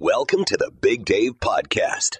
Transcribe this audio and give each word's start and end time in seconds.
Welcome 0.00 0.44
to 0.44 0.56
the 0.56 0.70
Big 0.80 1.04
Dave 1.04 1.40
Podcast. 1.40 2.18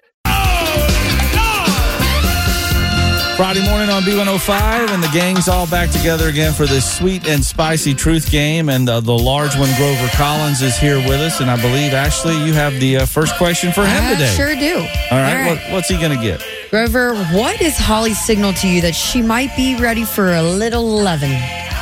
Friday 3.37 3.63
morning 3.63 3.89
on 3.89 4.03
B105, 4.03 4.89
and 4.89 5.01
the 5.01 5.07
gang's 5.13 5.47
all 5.47 5.65
back 5.65 5.89
together 5.89 6.27
again 6.27 6.51
for 6.51 6.65
this 6.65 6.97
sweet 6.97 7.25
and 7.25 7.41
spicy 7.41 7.93
truth 7.93 8.29
game. 8.29 8.67
And 8.67 8.89
uh, 8.89 8.99
the 8.99 9.17
large 9.17 9.55
one, 9.57 9.69
Grover 9.77 10.09
Collins, 10.09 10.61
is 10.61 10.77
here 10.77 10.97
with 10.97 11.21
us. 11.21 11.39
And 11.39 11.49
I 11.49 11.55
believe, 11.55 11.93
Ashley, 11.93 12.33
you 12.45 12.51
have 12.51 12.73
the 12.81 12.97
uh, 12.97 13.05
first 13.05 13.37
question 13.37 13.71
for 13.71 13.85
him 13.85 14.03
I 14.03 14.11
today. 14.11 14.33
sure 14.35 14.55
do. 14.55 14.79
All 15.09 15.17
right, 15.17 15.47
What, 15.47 15.71
what's 15.71 15.87
he 15.87 15.95
going 15.95 16.17
to 16.17 16.21
get? 16.21 16.43
Grover, 16.71 17.15
what 17.33 17.61
is 17.61 17.77
Holly's 17.77 18.19
signal 18.19 18.51
to 18.55 18.67
you 18.67 18.81
that 18.81 18.93
she 18.93 19.21
might 19.21 19.55
be 19.55 19.77
ready 19.77 20.03
for 20.03 20.33
a 20.33 20.43
little 20.43 20.85
loving? 20.85 21.31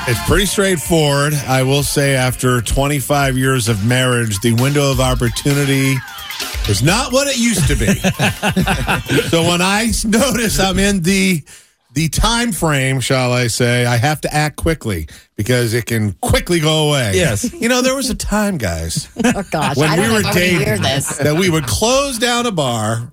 It's 0.09 0.25
pretty 0.25 0.45
straightforward. 0.45 1.33
I 1.33 1.63
will 1.63 1.83
say, 1.83 2.15
after 2.15 2.61
25 2.61 3.37
years 3.37 3.67
of 3.67 3.85
marriage, 3.85 4.39
the 4.39 4.53
window 4.53 4.89
of 4.89 5.01
opportunity 5.01 5.95
is 6.69 6.81
not 6.81 7.11
what 7.11 7.27
it 7.27 7.37
used 7.37 7.67
to 7.67 7.75
be. 7.75 7.93
so 9.29 9.43
when 9.43 9.61
I 9.61 9.91
notice 10.05 10.59
I'm 10.61 10.79
in 10.79 11.01
the 11.01 11.43
the 11.93 12.07
time 12.09 12.51
frame, 12.53 13.01
shall 13.01 13.33
I 13.33 13.47
say, 13.47 13.85
I 13.85 13.97
have 13.97 14.21
to 14.21 14.33
act 14.33 14.55
quickly 14.55 15.07
because 15.35 15.73
it 15.73 15.87
can 15.87 16.13
quickly 16.13 16.59
go 16.61 16.87
away. 16.89 17.13
Yes. 17.15 17.51
You 17.51 17.67
know, 17.67 17.81
there 17.81 17.95
was 17.95 18.09
a 18.09 18.15
time, 18.15 18.57
guys, 18.57 19.09
Oh 19.25 19.43
gosh, 19.51 19.75
when 19.75 19.89
I 19.89 19.95
we 19.99 20.13
were 20.13 20.19
if 20.19 20.25
I 20.25 20.29
wanna 20.29 20.39
dating 20.39 20.81
this. 20.83 21.17
that 21.17 21.35
we 21.35 21.49
would 21.49 21.65
close 21.65 22.17
down 22.17 22.45
a 22.45 22.51
bar, 22.51 23.11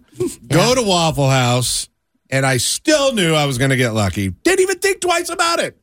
go 0.49 0.75
to 0.75 0.83
Waffle 0.83 1.31
House, 1.31 1.89
and 2.31 2.45
I 2.47 2.59
still 2.59 3.15
knew 3.15 3.35
I 3.35 3.47
was 3.47 3.59
going 3.59 3.71
to 3.71 3.77
get 3.77 3.95
lucky. 3.95 4.29
Didn't 4.29 4.61
even 4.61 4.79
think 4.79 5.01
twice 5.01 5.29
about 5.29 5.61
it. 5.61 5.77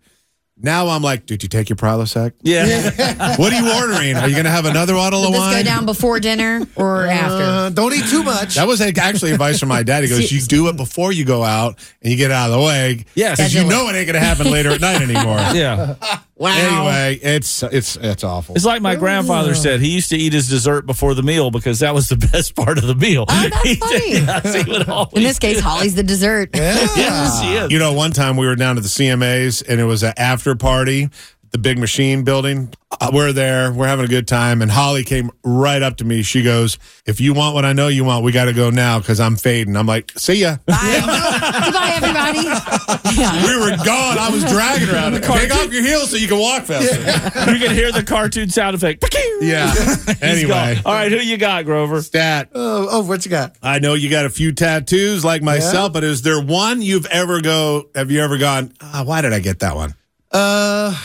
Now 0.64 0.88
I'm 0.88 1.02
like, 1.02 1.26
did 1.26 1.44
you 1.44 1.50
take 1.50 1.70
your 1.70 1.76
Prilosec? 1.78 2.34
Yeah. 2.42 3.36
What 3.38 3.54
are 3.54 3.62
you 3.62 3.72
ordering? 3.74 4.16
Are 4.18 4.28
you 4.28 4.34
going 4.34 4.46
to 4.46 4.52
have 4.52 4.66
another 4.66 4.94
bottle 4.94 5.22
Did 5.22 5.28
of 5.28 5.34
this 5.34 5.40
wine? 5.42 5.58
go 5.58 5.64
down 5.64 5.86
before 5.86 6.20
dinner 6.20 6.62
or 6.76 7.06
after? 7.06 7.44
Uh, 7.44 7.70
don't 7.70 7.94
eat 7.94 8.06
too 8.10 8.24
much. 8.24 8.56
That 8.56 8.68
was 8.68 8.82
actually 8.82 9.32
advice 9.32 9.60
from 9.60 9.70
my 9.70 9.84
dad. 9.84 10.04
He 10.04 10.10
goes, 10.10 10.32
"You 10.32 10.42
do 10.42 10.68
it 10.68 10.78
before 10.78 11.12
you 11.12 11.26
go 11.26 11.44
out, 11.44 11.80
and 12.02 12.12
you 12.12 12.18
get 12.18 12.32
out 12.32 12.50
of 12.52 12.60
the 12.60 12.66
way. 12.66 13.06
Yes. 13.16 13.38
because 13.38 13.54
you 13.54 13.64
know 13.64 13.88
it 13.90 13.96
ain't 13.96 14.08
going 14.08 14.14
to 14.14 14.20
happen 14.20 14.52
later 14.52 14.70
at 14.72 14.82
night 14.82 15.02
anymore." 15.02 15.38
yeah. 15.54 15.96
Anyway, 16.44 17.20
it's 17.22 17.64
it's 17.64 17.96
it's 17.98 18.24
awful. 18.24 18.56
It's 18.56 18.66
like 18.66 18.82
my 18.82 18.96
grandfather 18.96 19.54
said. 19.56 19.80
He 19.80 19.90
used 19.90 20.10
to 20.10 20.18
eat 20.18 20.34
his 20.34 20.48
dessert 20.50 20.86
before 20.86 21.14
the 21.14 21.24
meal 21.24 21.52
because 21.52 21.80
that 21.80 21.94
was 21.94 22.08
the 22.10 22.16
best 22.32 22.56
part 22.56 22.78
of 22.78 22.88
the 22.88 22.96
meal. 22.96 23.26
Oh, 23.28 23.50
that's 23.50 23.62
He 23.68 23.76
funny. 23.76 24.00
did- 24.00 24.24
yes, 24.28 24.56
he 24.66 24.72
would 24.72 24.90
always 24.90 25.14
In 25.14 25.24
this 25.24 25.40
case, 25.40 25.60
Holly's 25.60 25.96
the 25.96 26.04
dessert. 26.04 26.50
Yes, 26.56 27.42
she 27.42 27.48
is. 27.54 27.72
You 27.72 27.80
know, 27.80 27.94
one 27.94 28.12
time 28.12 28.38
we 28.38 28.46
were 28.46 28.56
down 28.56 28.76
to 28.76 28.82
the 28.82 28.88
CMAs 28.88 29.64
and 29.68 29.80
it 29.80 29.86
was 29.86 30.04
an 30.04 30.14
after 30.18 30.56
party, 30.56 31.10
the 31.52 31.58
big 31.58 31.78
machine 31.78 32.24
building. 32.24 32.74
Uh, 33.00 33.10
we're 33.14 33.32
there, 33.34 33.72
we're 33.72 33.88
having 33.88 34.06
a 34.06 34.08
good 34.08 34.28
time, 34.28 34.62
and 34.62 34.70
Holly 34.70 35.04
came 35.04 35.32
right 35.44 35.82
up 35.82 35.98
to 35.98 36.04
me. 36.06 36.22
She 36.24 36.44
goes, 36.44 36.78
"If 37.06 37.20
you 37.20 37.34
want 37.34 37.56
what 37.56 37.66
I 37.66 37.74
know 37.74 37.88
you 37.88 38.04
want, 38.04 38.24
we 38.24 38.32
got 38.32 38.46
to 38.46 38.54
go 38.54 38.70
now 38.70 39.00
because 39.00 39.20
I'm 39.20 39.36
fading." 39.38 39.76
I'm 39.76 39.88
like, 39.88 40.12
"See 40.18 40.36
ya." 40.36 40.58
Bye. 40.66 40.76
Goodbye, 41.64 41.94
everybody. 41.96 43.18
Yeah. 43.18 43.46
we 43.46 43.58
were 43.58 43.76
gone. 43.84 44.18
I 44.18 44.30
was 44.32 44.44
dragging 44.46 44.88
her 44.90 44.96
out. 44.96 45.14
Take 45.24 45.54
off 45.56 45.72
your 45.74 45.84
heels 45.84 46.12
so 46.12 46.18
you 46.18 46.28
can 46.28 46.38
walk 46.40 46.64
faster. 46.64 47.52
you 47.52 47.60
can 47.60 47.74
hear 47.74 47.92
the 47.92 48.04
cartoon 48.04 48.50
sound 48.50 48.76
effect. 48.76 49.04
Yeah. 49.42 49.74
Anyway, 50.22 50.76
gone. 50.76 50.82
All 50.86 50.94
right, 50.94 51.12
who 51.12 51.18
you 51.18 51.38
got, 51.38 51.66
Grover? 51.66 52.02
stat. 52.02 52.50
Oh, 52.54 52.88
oh, 52.92 53.04
what 53.04 53.26
you 53.26 53.32
got? 53.32 53.56
I 53.64 53.80
know 53.80 53.94
you 53.96 54.10
got 54.10 54.26
a 54.26 54.30
few 54.30 54.52
tattoos 54.52 55.26
like 55.26 55.42
myself, 55.42 55.94
but 55.94 56.04
is 56.04 56.22
there 56.22 56.40
one 56.42 56.82
you've 56.82 57.08
ever 57.08 57.42
go? 57.42 57.90
Have 57.96 58.12
you 58.12 58.22
ever 58.22 58.38
gone? 58.38 58.74
Ah, 58.82 59.04
why 59.06 59.22
did 59.22 59.34
I 59.34 59.40
get 59.40 59.60
that 59.60 59.76
one? 59.76 59.96
Uh, 60.32 60.96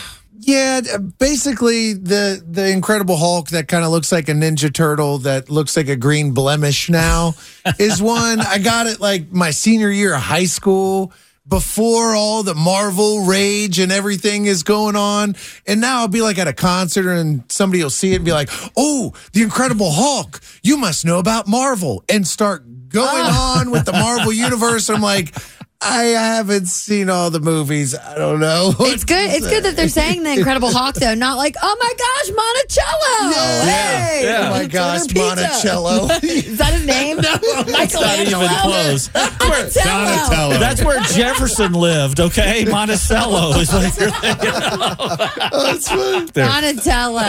yeah, 0.47 0.79
basically 1.19 1.91
the 1.91 2.41
the 2.49 2.69
Incredible 2.69 3.17
Hulk 3.17 3.49
that 3.49 3.67
kind 3.67 3.83
of 3.83 3.91
looks 3.91 4.13
like 4.13 4.29
a 4.29 4.31
Ninja 4.31 4.73
Turtle 4.73 5.17
that 5.19 5.49
looks 5.49 5.75
like 5.75 5.89
a 5.89 5.97
green 5.97 6.31
blemish 6.31 6.89
now 6.89 7.33
is 7.79 8.01
one 8.01 8.39
I 8.39 8.57
got 8.57 8.87
it 8.87 9.01
like 9.01 9.29
my 9.29 9.51
senior 9.51 9.91
year 9.91 10.15
of 10.15 10.21
high 10.21 10.45
school 10.45 11.11
before 11.45 12.15
all 12.15 12.43
the 12.43 12.55
Marvel 12.55 13.25
rage 13.25 13.77
and 13.77 13.91
everything 13.91 14.45
is 14.45 14.63
going 14.63 14.95
on. 14.95 15.35
And 15.65 15.81
now 15.81 15.99
I'll 15.99 16.07
be 16.07 16.21
like 16.21 16.37
at 16.37 16.47
a 16.47 16.53
concert 16.53 17.09
and 17.09 17.43
somebody 17.51 17.83
will 17.83 17.89
see 17.89 18.13
it 18.13 18.17
and 18.17 18.25
be 18.25 18.31
like, 18.31 18.49
"Oh, 18.77 19.13
the 19.33 19.43
Incredible 19.43 19.91
Hulk! 19.91 20.39
You 20.63 20.77
must 20.77 21.03
know 21.03 21.19
about 21.19 21.49
Marvel!" 21.49 22.05
and 22.07 22.25
start 22.25 22.63
going 22.87 23.25
oh. 23.25 23.59
on 23.59 23.69
with 23.69 23.83
the 23.83 23.91
Marvel 23.91 24.31
universe. 24.31 24.89
I'm 24.89 25.01
like. 25.01 25.35
I 25.79 26.03
haven't 26.05 26.65
seen 26.65 27.07
all 27.09 27.29
the 27.29 27.39
movies. 27.39 27.95
I 27.95 28.15
don't 28.15 28.39
know. 28.39 28.73
It's 28.87 29.03
good. 29.03 29.29
It's 29.29 29.47
good 29.47 29.63
that 29.63 29.75
they're 29.75 29.89
saying 29.89 30.23
the 30.23 30.33
Incredible 30.33 30.71
Hulk, 30.71 30.95
though, 30.95 31.13
not 31.13 31.37
like, 31.37 31.55
oh 31.61 31.77
my 31.79 31.93
gosh, 31.93 32.31
Monticello. 32.35 33.69
Hey, 33.69 34.21
Yeah. 34.23 34.47
Oh 34.47 34.51
my 34.51 34.65
gosh, 34.65 35.01
order. 35.01 35.19
Monticello. 35.19 36.07
Is 36.23 36.57
that 36.57 36.73
his 36.73 36.85
name? 36.85 37.17
no, 37.21 37.21
Not 37.21 38.19
even 38.19 38.47
close. 38.61 39.13
Monticello. 39.13 39.85
Donatello. 39.85 40.57
That's 40.57 40.83
where 40.83 40.99
Jefferson 41.01 41.73
lived, 41.73 42.19
okay? 42.21 42.65
Monticello 42.65 43.59
is 43.59 43.71
what 43.71 43.97
you're 43.99 44.09
oh, 45.51 45.77
thinking. 45.79 46.43
Donatello. 46.43 47.21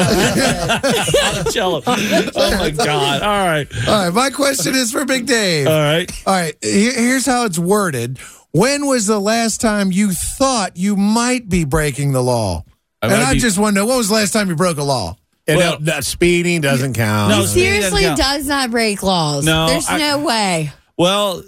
Monticello. 1.23 1.83
Oh, 1.87 2.59
my 2.59 2.71
God. 2.71 3.23
All 3.23 3.47
right. 3.47 3.69
all 3.89 4.05
right, 4.05 4.15
my 4.15 4.31
question 4.31 4.75
is 4.75 4.91
for 4.91 5.05
Big 5.05 5.27
Dave. 5.27 5.67
All 5.67 5.73
right. 5.75 6.11
All 6.27 6.35
right, 6.35 6.57
here's 6.63 7.27
how 7.27 7.45
it's 7.45 7.59
worded. 7.59 8.19
When 8.53 8.87
was 8.87 9.07
the 9.07 9.21
last 9.21 9.61
time 9.61 9.93
you 9.93 10.13
thought 10.13 10.77
you 10.77 10.97
might 10.97 11.49
be 11.49 11.65
breaking 11.65 12.13
the 12.13 12.23
law? 12.23 12.65
I 13.03 13.07
and 13.07 13.15
I 13.23 13.35
be- 13.35 13.39
just 13.41 13.59
want 13.59 13.75
to 13.77 13.81
know 13.83 13.87
when 13.87 13.99
was 13.99 14.09
the 14.09 14.15
last 14.15 14.33
time 14.33 14.49
you 14.49 14.57
broke 14.57 14.79
a 14.79 14.83
law? 14.83 15.17
And 15.47 15.59
Well- 15.59 15.79
that 15.81 16.05
speeding 16.05 16.61
doesn't 16.61 16.95
count. 16.95 17.31
No, 17.31 17.45
Seriously, 17.47 18.03
doesn't 18.03 18.17
count. 18.17 18.39
does 18.39 18.47
not 18.47 18.71
break 18.71 19.03
laws. 19.03 19.45
No, 19.45 19.67
There's 19.69 19.89
I- 19.89 19.99
no 19.99 20.19
way. 20.19 20.73
Well, 20.97 21.43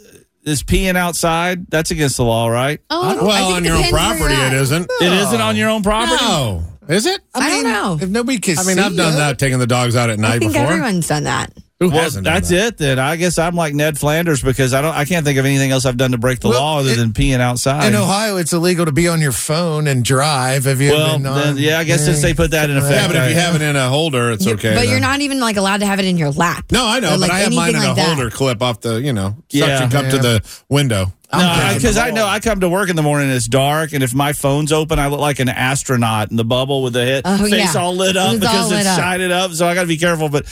is 0.44 0.62
peeing 0.62 0.96
outside? 0.96 1.66
That's 1.70 1.90
against 1.90 2.16
the 2.16 2.24
law, 2.24 2.48
right? 2.48 2.80
Oh, 2.88 3.02
I 3.02 3.22
well, 3.22 3.46
think 3.46 3.56
on 3.56 3.64
your 3.64 3.76
own 3.76 3.88
property, 3.90 4.20
you're 4.20 4.30
it 4.30 4.38
at. 4.38 4.52
isn't. 4.54 4.90
It 5.00 5.12
isn't 5.12 5.40
on 5.40 5.56
your 5.56 5.68
own 5.70 5.82
property? 5.82 6.22
No, 6.24 6.62
is 6.88 7.04
it? 7.06 7.20
I 7.34 7.50
don't 7.50 7.64
know. 7.64 7.98
If 8.00 8.08
nobody 8.08 8.38
can 8.38 8.58
I 8.58 8.62
mean, 8.64 8.76
see 8.76 8.82
I've 8.82 8.96
done 8.96 9.12
you. 9.12 9.18
that, 9.18 9.38
taking 9.38 9.58
the 9.58 9.66
dogs 9.66 9.96
out 9.96 10.08
at 10.08 10.18
I 10.18 10.22
night 10.22 10.38
think 10.40 10.52
before. 10.52 10.66
everyone's 10.68 11.08
done 11.08 11.24
that. 11.24 11.52
Who 11.80 11.88
Well, 11.88 12.02
hasn't? 12.02 12.26
done 12.26 12.34
that's 12.34 12.50
that? 12.50 12.66
it 12.74 12.76
then. 12.76 12.98
I 12.98 13.16
guess 13.16 13.38
I'm 13.38 13.54
like 13.54 13.72
Ned 13.74 13.96
Flanders 13.98 14.42
because 14.42 14.74
I 14.74 14.82
don't. 14.82 14.94
I 14.94 15.06
can't 15.06 15.24
think 15.24 15.38
of 15.38 15.46
anything 15.46 15.70
else 15.70 15.86
I've 15.86 15.96
done 15.96 16.10
to 16.12 16.18
break 16.18 16.40
the 16.40 16.50
Well, 16.50 16.60
law 16.60 16.78
other 16.80 16.90
it- 16.90 16.96
than 16.98 17.12
peeing 17.14 17.40
outside. 17.40 17.86
In 17.86 17.94
Ohio, 17.94 18.36
it's 18.36 18.52
illegal 18.52 18.84
to 18.84 18.92
be 18.92 19.08
on 19.08 19.22
your 19.22 19.32
phone 19.32 19.86
and 19.86 20.04
drive. 20.04 20.66
Have 20.66 20.82
you 20.82 20.90
well, 20.90 21.16
been 21.16 21.26
on? 21.26 21.38
then, 21.38 21.56
yeah, 21.56 21.78
I 21.78 21.84
guess 21.84 22.04
since 22.04 22.20
they 22.20 22.34
put 22.34 22.50
that 22.50 22.68
in 22.68 22.76
effect, 22.76 22.92
Yeah, 22.92 23.06
but 23.06 23.16
if 23.16 23.30
you 23.30 23.34
have 23.40 23.54
it 23.54 23.62
in 23.62 23.76
a 23.76 23.88
holder, 23.88 24.30
it's 24.30 24.46
okay. 24.46 24.74
but 24.74 24.80
then. 24.82 24.90
you're 24.90 25.00
not 25.00 25.22
even 25.22 25.40
like 25.40 25.56
allowed 25.56 25.78
to 25.80 25.86
have 25.86 25.98
it 25.98 26.04
in 26.04 26.18
your 26.18 26.32
lap. 26.32 26.66
No, 26.70 26.86
I 26.86 27.00
know, 27.00 27.08
Or, 27.08 27.10
but 27.12 27.20
like, 27.20 27.30
I 27.30 27.38
have 27.38 27.54
mine 27.54 27.70
in 27.70 27.76
anything 27.76 27.84
a 27.86 27.94
like 27.94 27.96
that. 27.96 28.14
holder 28.14 28.28
clip 28.30 28.60
off 28.60 28.82
the, 28.82 29.00
you 29.00 29.14
know, 29.14 29.36
Yeah. 29.48 29.78
suction 29.78 29.90
cup 29.90 30.10
to 30.10 30.18
the 30.18 30.42
window. 30.68 31.14
No, 31.32 31.70
because 31.76 31.96
I 31.96 32.10
know 32.10 32.26
I 32.26 32.40
come 32.40 32.58
to 32.60 32.68
work 32.68 32.90
in 32.90 32.96
the 32.96 33.02
morning. 33.04 33.30
It's 33.30 33.46
dark, 33.46 33.92
and 33.92 34.02
if 34.02 34.12
my 34.12 34.32
phone's 34.32 34.72
open, 34.72 34.98
I 34.98 35.06
look 35.06 35.20
like 35.20 35.38
an 35.38 35.48
astronaut 35.48 36.28
in 36.32 36.36
the 36.36 36.44
bubble 36.44 36.82
with 36.82 36.92
the 36.92 37.04
head, 37.06 37.22
Oh, 37.24 37.38
face 37.38 37.72
yeah. 37.72 37.80
all 37.80 37.94
lit 37.94 38.16
up 38.16 38.32
It's 38.34 38.40
because 38.40 38.68
lit 38.70 38.80
it's 38.80 38.88
up. 38.88 38.98
shining 38.98 39.30
up. 39.30 39.52
So 39.52 39.66
I 39.68 39.74
got 39.76 39.82
to 39.82 39.86
be 39.86 39.96
careful. 39.96 40.28
But 40.28 40.46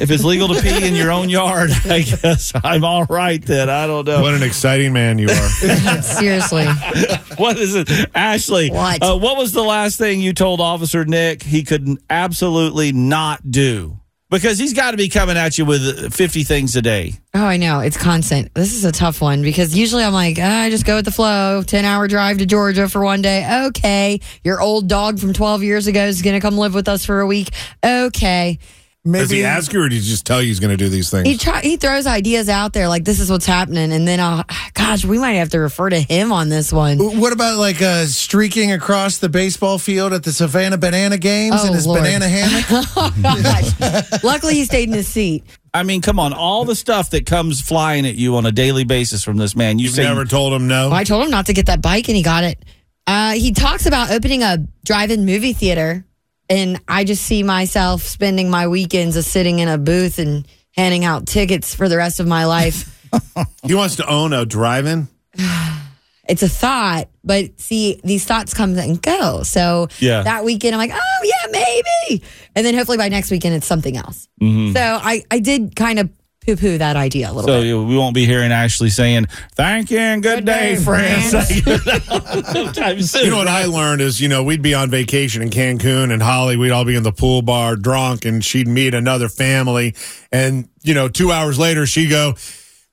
if 0.00 0.10
it's 0.10 0.24
legal 0.24 0.48
to 0.48 0.60
pee 0.60 0.86
in 0.86 0.94
your 0.94 1.10
own 1.10 1.28
yard, 1.28 1.70
I 1.84 2.02
guess 2.02 2.52
I'm 2.62 2.84
all 2.84 3.04
right. 3.04 3.44
Then 3.44 3.70
I 3.70 3.86
don't 3.86 4.06
know 4.06 4.22
What 4.22 4.34
an 4.34 4.42
exciting 4.42 4.92
man 4.92 5.18
you 5.18 5.28
are. 5.28 5.48
Seriously. 6.02 6.66
what 7.36 7.58
is 7.58 7.74
it, 7.74 7.88
Ashley. 8.14 8.70
What? 8.70 9.02
Uh, 9.02 9.16
what 9.16 9.36
was 9.36 9.52
the 9.52 9.62
last 9.62 9.98
thing 9.98 10.20
you 10.20 10.32
told 10.32 10.60
Officer 10.60 11.04
Nick 11.04 11.42
he 11.42 11.62
could 11.62 11.98
absolutely 12.10 12.92
not 12.92 13.50
do? 13.50 13.98
Because 14.30 14.58
he's 14.58 14.72
got 14.72 14.92
to 14.92 14.96
be 14.96 15.08
coming 15.08 15.36
at 15.36 15.58
you 15.58 15.64
with 15.64 16.12
50 16.12 16.42
things 16.42 16.74
a 16.74 16.82
day. 16.82 17.12
Oh, 17.34 17.44
I 17.44 17.56
know. 17.56 17.78
It's 17.80 17.96
constant. 17.96 18.52
This 18.54 18.72
is 18.74 18.84
a 18.84 18.90
tough 18.90 19.20
one 19.20 19.42
because 19.42 19.76
usually 19.76 20.02
I'm 20.02 20.12
like, 20.12 20.38
ah, 20.40 20.62
I 20.62 20.70
just 20.70 20.84
go 20.84 20.96
with 20.96 21.04
the 21.04 21.12
flow. 21.12 21.62
10 21.62 21.84
hour 21.84 22.08
drive 22.08 22.38
to 22.38 22.46
Georgia 22.46 22.88
for 22.88 23.04
one 23.04 23.22
day. 23.22 23.66
Okay. 23.66 24.20
Your 24.42 24.60
old 24.60 24.88
dog 24.88 25.20
from 25.20 25.34
12 25.34 25.62
years 25.62 25.86
ago 25.86 26.06
is 26.06 26.20
going 26.22 26.34
to 26.34 26.40
come 26.40 26.58
live 26.58 26.74
with 26.74 26.88
us 26.88 27.04
for 27.04 27.20
a 27.20 27.26
week. 27.26 27.50
Okay. 27.84 28.58
Does 29.06 29.28
he 29.30 29.44
ask 29.44 29.70
you 29.72 29.82
or 29.82 29.88
did 29.90 29.96
he 29.96 30.00
just 30.08 30.24
tell 30.24 30.40
you 30.40 30.48
he's 30.48 30.60
going 30.60 30.70
to 30.70 30.76
do 30.78 30.88
these 30.88 31.10
things? 31.10 31.28
He 31.28 31.36
try, 31.36 31.60
he 31.60 31.76
throws 31.76 32.06
ideas 32.06 32.48
out 32.48 32.72
there 32.72 32.88
like 32.88 33.04
this 33.04 33.20
is 33.20 33.30
what's 33.30 33.44
happening, 33.44 33.92
and 33.92 34.08
then 34.08 34.18
I'll, 34.18 34.44
gosh, 34.72 35.04
we 35.04 35.18
might 35.18 35.34
have 35.34 35.50
to 35.50 35.58
refer 35.58 35.90
to 35.90 36.00
him 36.00 36.32
on 36.32 36.48
this 36.48 36.72
one. 36.72 36.98
What 36.98 37.32
about 37.34 37.58
like 37.58 37.82
uh, 37.82 38.06
streaking 38.06 38.72
across 38.72 39.18
the 39.18 39.28
baseball 39.28 39.78
field 39.78 40.14
at 40.14 40.22
the 40.22 40.32
Savannah 40.32 40.78
Banana 40.78 41.18
Games 41.18 41.56
Oh, 41.58 41.66
in 41.66 41.74
his 41.74 41.86
Lord. 41.86 42.00
banana 42.00 42.26
hammock? 42.28 42.64
oh 42.96 43.14
gosh! 43.22 44.22
Luckily, 44.24 44.54
he 44.54 44.64
stayed 44.64 44.88
in 44.88 44.94
his 44.94 45.06
seat. 45.06 45.44
I 45.74 45.82
mean, 45.82 46.00
come 46.00 46.18
on, 46.18 46.32
all 46.32 46.64
the 46.64 46.76
stuff 46.76 47.10
that 47.10 47.26
comes 47.26 47.60
flying 47.60 48.06
at 48.06 48.14
you 48.14 48.36
on 48.36 48.46
a 48.46 48.52
daily 48.52 48.84
basis 48.84 49.22
from 49.22 49.36
this 49.36 49.54
man. 49.54 49.78
You 49.78 49.86
You've 49.88 49.96
never 49.98 50.24
told 50.24 50.54
him 50.54 50.66
no. 50.66 50.88
Well, 50.88 50.94
I 50.98 51.04
told 51.04 51.24
him 51.24 51.30
not 51.30 51.46
to 51.46 51.52
get 51.52 51.66
that 51.66 51.82
bike, 51.82 52.08
and 52.08 52.16
he 52.16 52.22
got 52.22 52.44
it. 52.44 52.64
Uh, 53.06 53.32
he 53.32 53.52
talks 53.52 53.84
about 53.84 54.10
opening 54.10 54.42
a 54.42 54.66
drive-in 54.86 55.26
movie 55.26 55.52
theater, 55.52 56.06
and 56.48 56.80
I 56.88 57.04
just 57.04 57.22
see 57.24 57.42
myself 57.42 58.02
spending 58.02 58.50
my 58.50 58.68
weekends 58.68 59.16
of 59.16 59.24
sitting 59.24 59.58
in 59.60 59.68
a 59.68 59.78
booth 59.78 60.18
and 60.18 60.46
handing 60.76 61.04
out 61.04 61.26
tickets 61.26 61.74
for 61.74 61.88
the 61.88 61.96
rest 61.96 62.20
of 62.20 62.26
my 62.26 62.44
life. 62.46 62.90
He 63.62 63.74
wants 63.74 63.96
to 63.96 64.06
own 64.10 64.32
a 64.32 64.44
drive-in. 64.44 65.06
it's 66.28 66.42
a 66.42 66.48
thought, 66.48 67.08
but 67.22 67.60
see, 67.60 68.00
these 68.02 68.24
thoughts 68.24 68.54
come 68.54 68.76
and 68.76 69.00
go. 69.00 69.42
So 69.44 69.88
Yeah. 70.00 70.22
that 70.22 70.44
weekend, 70.44 70.74
I'm 70.74 70.78
like, 70.78 70.90
oh 70.92 71.20
yeah, 71.22 71.50
maybe, 71.52 72.24
and 72.56 72.66
then 72.66 72.74
hopefully 72.74 72.98
by 72.98 73.08
next 73.08 73.30
weekend, 73.30 73.54
it's 73.54 73.66
something 73.66 73.96
else. 73.96 74.28
Mm-hmm. 74.42 74.72
So 74.74 74.80
I, 74.80 75.22
I 75.30 75.38
did 75.38 75.76
kind 75.76 75.98
of 76.00 76.10
poo-poo 76.46 76.78
that 76.78 76.96
idea 76.96 77.30
a 77.30 77.32
little 77.32 77.48
So 77.48 77.60
bit. 77.60 77.68
So 77.70 77.82
we 77.84 77.96
won't 77.96 78.14
be 78.14 78.26
hearing 78.26 78.52
Ashley 78.52 78.90
saying 78.90 79.26
"Thank 79.54 79.90
you 79.90 79.98
and 79.98 80.22
good, 80.22 80.38
Good 80.38 80.46
day, 80.46 80.74
day, 80.76 80.82
friends." 80.82 81.30
friends. 81.30 83.10
Soon. 83.10 83.24
You 83.24 83.30
know 83.30 83.36
what 83.38 83.48
I 83.48 83.64
learned 83.66 84.00
is, 84.00 84.20
you 84.20 84.28
know, 84.28 84.42
we'd 84.42 84.62
be 84.62 84.74
on 84.74 84.90
vacation 84.90 85.42
in 85.42 85.50
Cancun 85.50 86.12
and 86.12 86.22
Holly, 86.22 86.56
we'd 86.56 86.70
all 86.70 86.84
be 86.84 86.94
in 86.96 87.02
the 87.02 87.12
pool 87.12 87.42
bar 87.42 87.76
drunk 87.76 88.24
and 88.24 88.44
she'd 88.44 88.68
meet 88.68 88.94
another 88.94 89.28
family. 89.28 89.94
And, 90.32 90.68
you 90.82 90.94
know, 90.94 91.08
two 91.08 91.32
hours 91.32 91.58
later, 91.58 91.86
she'd 91.86 92.10
go, 92.10 92.34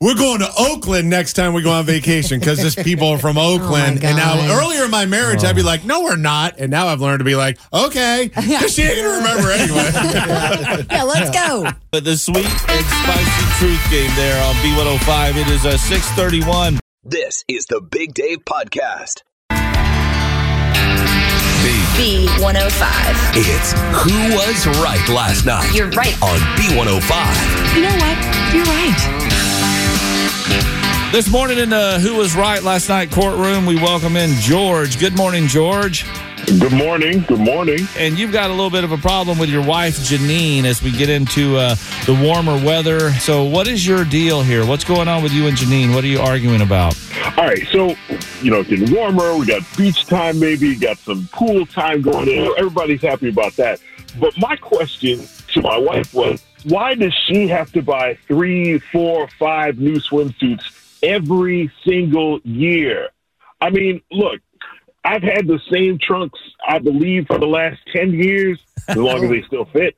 we're 0.02 0.16
going 0.16 0.40
to 0.40 0.50
Oakland 0.58 1.10
next 1.10 1.34
time 1.34 1.54
we 1.54 1.62
go 1.62 1.72
on 1.72 1.86
vacation 1.86 2.40
because 2.40 2.58
this 2.58 2.76
people 2.84 3.08
are 3.10 3.20
from 3.20 3.38
oh 3.38 3.54
Oakland. 3.54 4.04
and 4.04 4.18
now 4.18 4.60
earlier 4.60 4.86
in 4.86 4.92
my 4.92 5.06
marriage, 5.06 5.44
I'd 5.44 5.56
be 5.56 5.62
oh. 5.62 5.66
like, 5.66 5.86
no, 5.86 6.02
we're 6.02 6.16
not. 6.16 6.56
And 6.58 6.72
now 6.72 6.88
I've 6.88 7.02
learned 7.02 7.20
to 7.20 7.26
be 7.26 7.36
like, 7.36 7.60
okay, 7.72 8.30
'cause 8.34 8.74
she 8.74 8.82
ain't 8.82 8.96
going 8.96 9.22
to 9.22 9.28
remember 9.28 9.52
anyway. 9.52 9.92
yeah, 10.90 11.04
let's 11.04 11.30
go. 11.30 11.70
But 11.92 12.04
the 12.04 12.18
sweet 12.18 12.46
and 12.46 12.86
spicy 12.86 13.46
truth 13.60 13.92
game 13.92 14.12
there 14.16 14.44
on 14.44 14.56
B105. 14.56 15.36
It 15.40 15.48
is 15.50 15.66
uh, 15.66 15.70
a 15.70 15.78
631. 15.78 16.80
This 17.04 17.44
is 17.48 17.68
the 17.68 17.80
Big 17.80 18.14
Dave 18.14 18.40
Podcast. 18.40 19.22
B105. 22.02 23.34
It's 23.36 23.74
Who 24.02 24.36
Was 24.36 24.66
Right 24.82 25.08
Last 25.10 25.46
Night 25.46 25.72
You're 25.76 25.90
right. 25.92 26.20
on 26.24 26.40
B105. 26.58 27.76
You 27.76 27.82
know 27.84 27.96
what? 27.98 28.56
You're 28.56 28.64
right. 28.66 29.31
This 31.12 31.30
morning 31.30 31.58
in 31.58 31.70
the 31.70 32.00
Who 32.00 32.16
Was 32.16 32.36
Right 32.36 32.64
Last 32.64 32.88
Night 32.88 33.12
courtroom, 33.12 33.66
we 33.66 33.76
welcome 33.76 34.16
in 34.16 34.32
George. 34.40 34.98
Good 34.98 35.16
morning, 35.18 35.48
George. 35.48 36.06
Good 36.46 36.74
morning. 36.74 37.22
Good 37.28 37.40
morning. 37.40 37.80
And 37.98 38.18
you've 38.18 38.32
got 38.32 38.50
a 38.50 38.54
little 38.54 38.70
bit 38.70 38.84
of 38.84 38.92
a 38.92 38.98
problem 38.98 39.38
with 39.38 39.50
your 39.50 39.64
wife, 39.64 39.98
Janine, 39.98 40.64
as 40.64 40.82
we 40.82 40.92
get 40.92 41.10
into 41.10 41.58
uh, 41.58 41.76
the 42.06 42.14
warmer 42.14 42.56
weather. 42.66 43.12
So, 43.14 43.44
what 43.44 43.68
is 43.68 43.86
your 43.86 44.04
deal 44.06 44.42
here? 44.42 44.66
What's 44.66 44.84
going 44.84 45.08
on 45.08 45.22
with 45.22 45.34
you 45.34 45.48
and 45.48 45.58
Janine? 45.58 45.94
What 45.94 46.04
are 46.04 46.08
you 46.08 46.20
arguing 46.20 46.62
about? 46.62 46.98
All 47.38 47.46
right. 47.46 47.66
So, 47.72 47.96
you 48.42 48.50
know, 48.50 48.62
it's 48.62 48.70
getting 48.70 48.94
warmer. 48.94 49.36
We 49.38 49.46
got 49.46 49.64
beach 49.78 50.06
time, 50.08 50.40
maybe. 50.40 50.76
Got 50.76 50.98
some 50.98 51.28
pool 51.32 51.66
time 51.66 52.02
going 52.02 52.28
in. 52.28 52.54
Everybody's 52.58 53.02
happy 53.02 53.30
about 53.30 53.54
that. 53.54 53.80
But 54.20 54.34
my 54.38 54.56
question 54.56 55.20
to 55.54 55.62
my 55.62 55.78
wife 55.78 56.14
was 56.14 56.44
why 56.64 56.96
does 56.96 57.14
she 57.28 57.48
have 57.48 57.72
to 57.74 57.82
buy 57.82 58.18
three, 58.28 58.80
four, 58.80 59.28
five 59.40 59.78
new 59.78 59.96
swimsuits 59.96 61.00
every 61.04 61.72
single 61.86 62.40
year? 62.44 63.10
I 63.60 63.70
mean, 63.70 64.02
look, 64.12 64.40
I've 65.04 65.24
had 65.24 65.48
the 65.48 65.60
same 65.72 65.98
trunks, 66.00 66.40
I 66.68 66.80
believe, 66.80 67.28
for 67.28 67.40
the 67.40 67.48
last 67.48 67.80
10 67.94 68.12
years, 68.12 68.60
as 68.88 68.98
long 68.98 69.24
as 69.24 69.30
they 69.30 69.44
still 69.48 69.66
fit. 69.66 69.96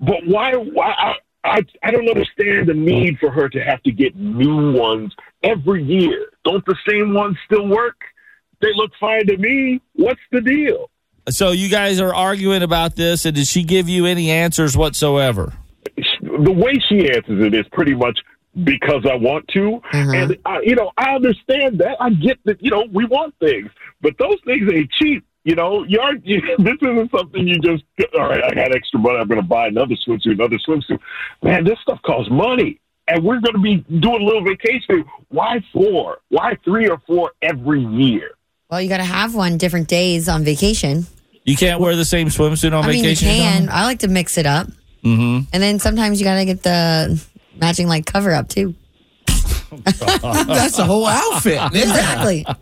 But 0.00 0.26
why? 0.26 0.54
Why? 0.54 0.90
I, 0.90 1.14
I 1.44 1.60
I 1.82 1.90
don't 1.90 2.08
understand 2.08 2.68
the 2.68 2.74
need 2.74 3.18
for 3.18 3.30
her 3.30 3.48
to 3.48 3.60
have 3.60 3.82
to 3.84 3.92
get 3.92 4.16
new 4.16 4.72
ones 4.72 5.14
every 5.42 5.84
year. 5.84 6.30
Don't 6.44 6.64
the 6.66 6.76
same 6.88 7.14
ones 7.14 7.36
still 7.46 7.68
work? 7.68 7.96
They 8.60 8.68
look 8.74 8.90
fine 8.98 9.26
to 9.26 9.36
me. 9.36 9.80
What's 9.94 10.20
the 10.32 10.40
deal? 10.40 10.90
So, 11.28 11.52
you 11.52 11.70
guys 11.70 12.00
are 12.00 12.14
arguing 12.14 12.62
about 12.62 12.96
this, 12.96 13.24
and 13.24 13.34
did 13.34 13.46
she 13.46 13.62
give 13.62 13.88
you 13.88 14.04
any 14.04 14.30
answers 14.30 14.76
whatsoever? 14.76 15.54
The 16.22 16.52
way 16.52 16.74
she 16.88 17.10
answers 17.10 17.44
it 17.44 17.54
is 17.54 17.66
pretty 17.72 17.94
much 17.94 18.18
because 18.62 19.04
I 19.10 19.16
want 19.16 19.48
to, 19.48 19.80
uh-huh. 19.92 20.12
and 20.12 20.38
I, 20.44 20.60
you 20.60 20.76
know 20.76 20.92
I 20.96 21.14
understand 21.14 21.78
that. 21.78 21.96
I 22.00 22.10
get 22.10 22.38
that. 22.44 22.62
You 22.62 22.70
know 22.70 22.84
we 22.92 23.04
want 23.04 23.34
things, 23.40 23.70
but 24.00 24.14
those 24.18 24.36
things 24.44 24.70
ain't 24.72 24.90
cheap. 24.92 25.24
You 25.44 25.54
know, 25.54 25.84
you 25.84 26.00
are, 26.00 26.14
you, 26.14 26.40
this 26.58 26.76
isn't 26.80 27.10
something 27.10 27.46
you 27.46 27.58
just, 27.58 27.84
all 28.18 28.28
right, 28.28 28.42
I 28.42 28.54
got 28.54 28.74
extra 28.74 28.98
money. 28.98 29.18
I'm 29.18 29.28
going 29.28 29.40
to 29.40 29.46
buy 29.46 29.68
another 29.68 29.94
swimsuit, 29.94 30.32
another 30.32 30.58
swimsuit. 30.66 30.98
Man, 31.42 31.64
this 31.64 31.78
stuff 31.82 32.00
costs 32.02 32.30
money. 32.30 32.80
And 33.06 33.22
we're 33.22 33.40
going 33.40 33.52
to 33.52 33.60
be 33.60 33.76
doing 34.00 34.22
a 34.22 34.24
little 34.24 34.42
vacation. 34.42 35.04
Why 35.28 35.62
four? 35.74 36.20
Why 36.30 36.56
three 36.64 36.88
or 36.88 36.96
four 37.06 37.32
every 37.42 37.84
year? 37.84 38.30
Well, 38.70 38.80
you 38.80 38.88
got 38.88 38.96
to 38.96 39.04
have 39.04 39.34
one 39.34 39.58
different 39.58 39.88
days 39.88 40.26
on 40.26 40.42
vacation. 40.42 41.06
You 41.44 41.54
can't 41.54 41.80
wear 41.80 41.94
the 41.96 42.06
same 42.06 42.28
swimsuit 42.28 42.72
on 42.72 42.82
I 42.82 42.88
mean, 42.88 43.04
you 43.04 43.10
vacation? 43.10 43.28
can. 43.28 43.68
I 43.68 43.84
like 43.84 43.98
to 43.98 44.08
mix 44.08 44.38
it 44.38 44.46
up. 44.46 44.68
Mm-hmm. 45.04 45.48
And 45.52 45.62
then 45.62 45.78
sometimes 45.78 46.20
you 46.20 46.24
got 46.26 46.36
to 46.36 46.44
get 46.44 46.62
the 46.62 47.22
matching 47.56 47.86
like 47.88 48.06
cover 48.06 48.32
up 48.32 48.48
too. 48.48 48.74
That's 49.84 50.76
the 50.76 50.84
whole 50.86 51.06
outfit. 51.06 51.60
Exactly. 51.74 52.46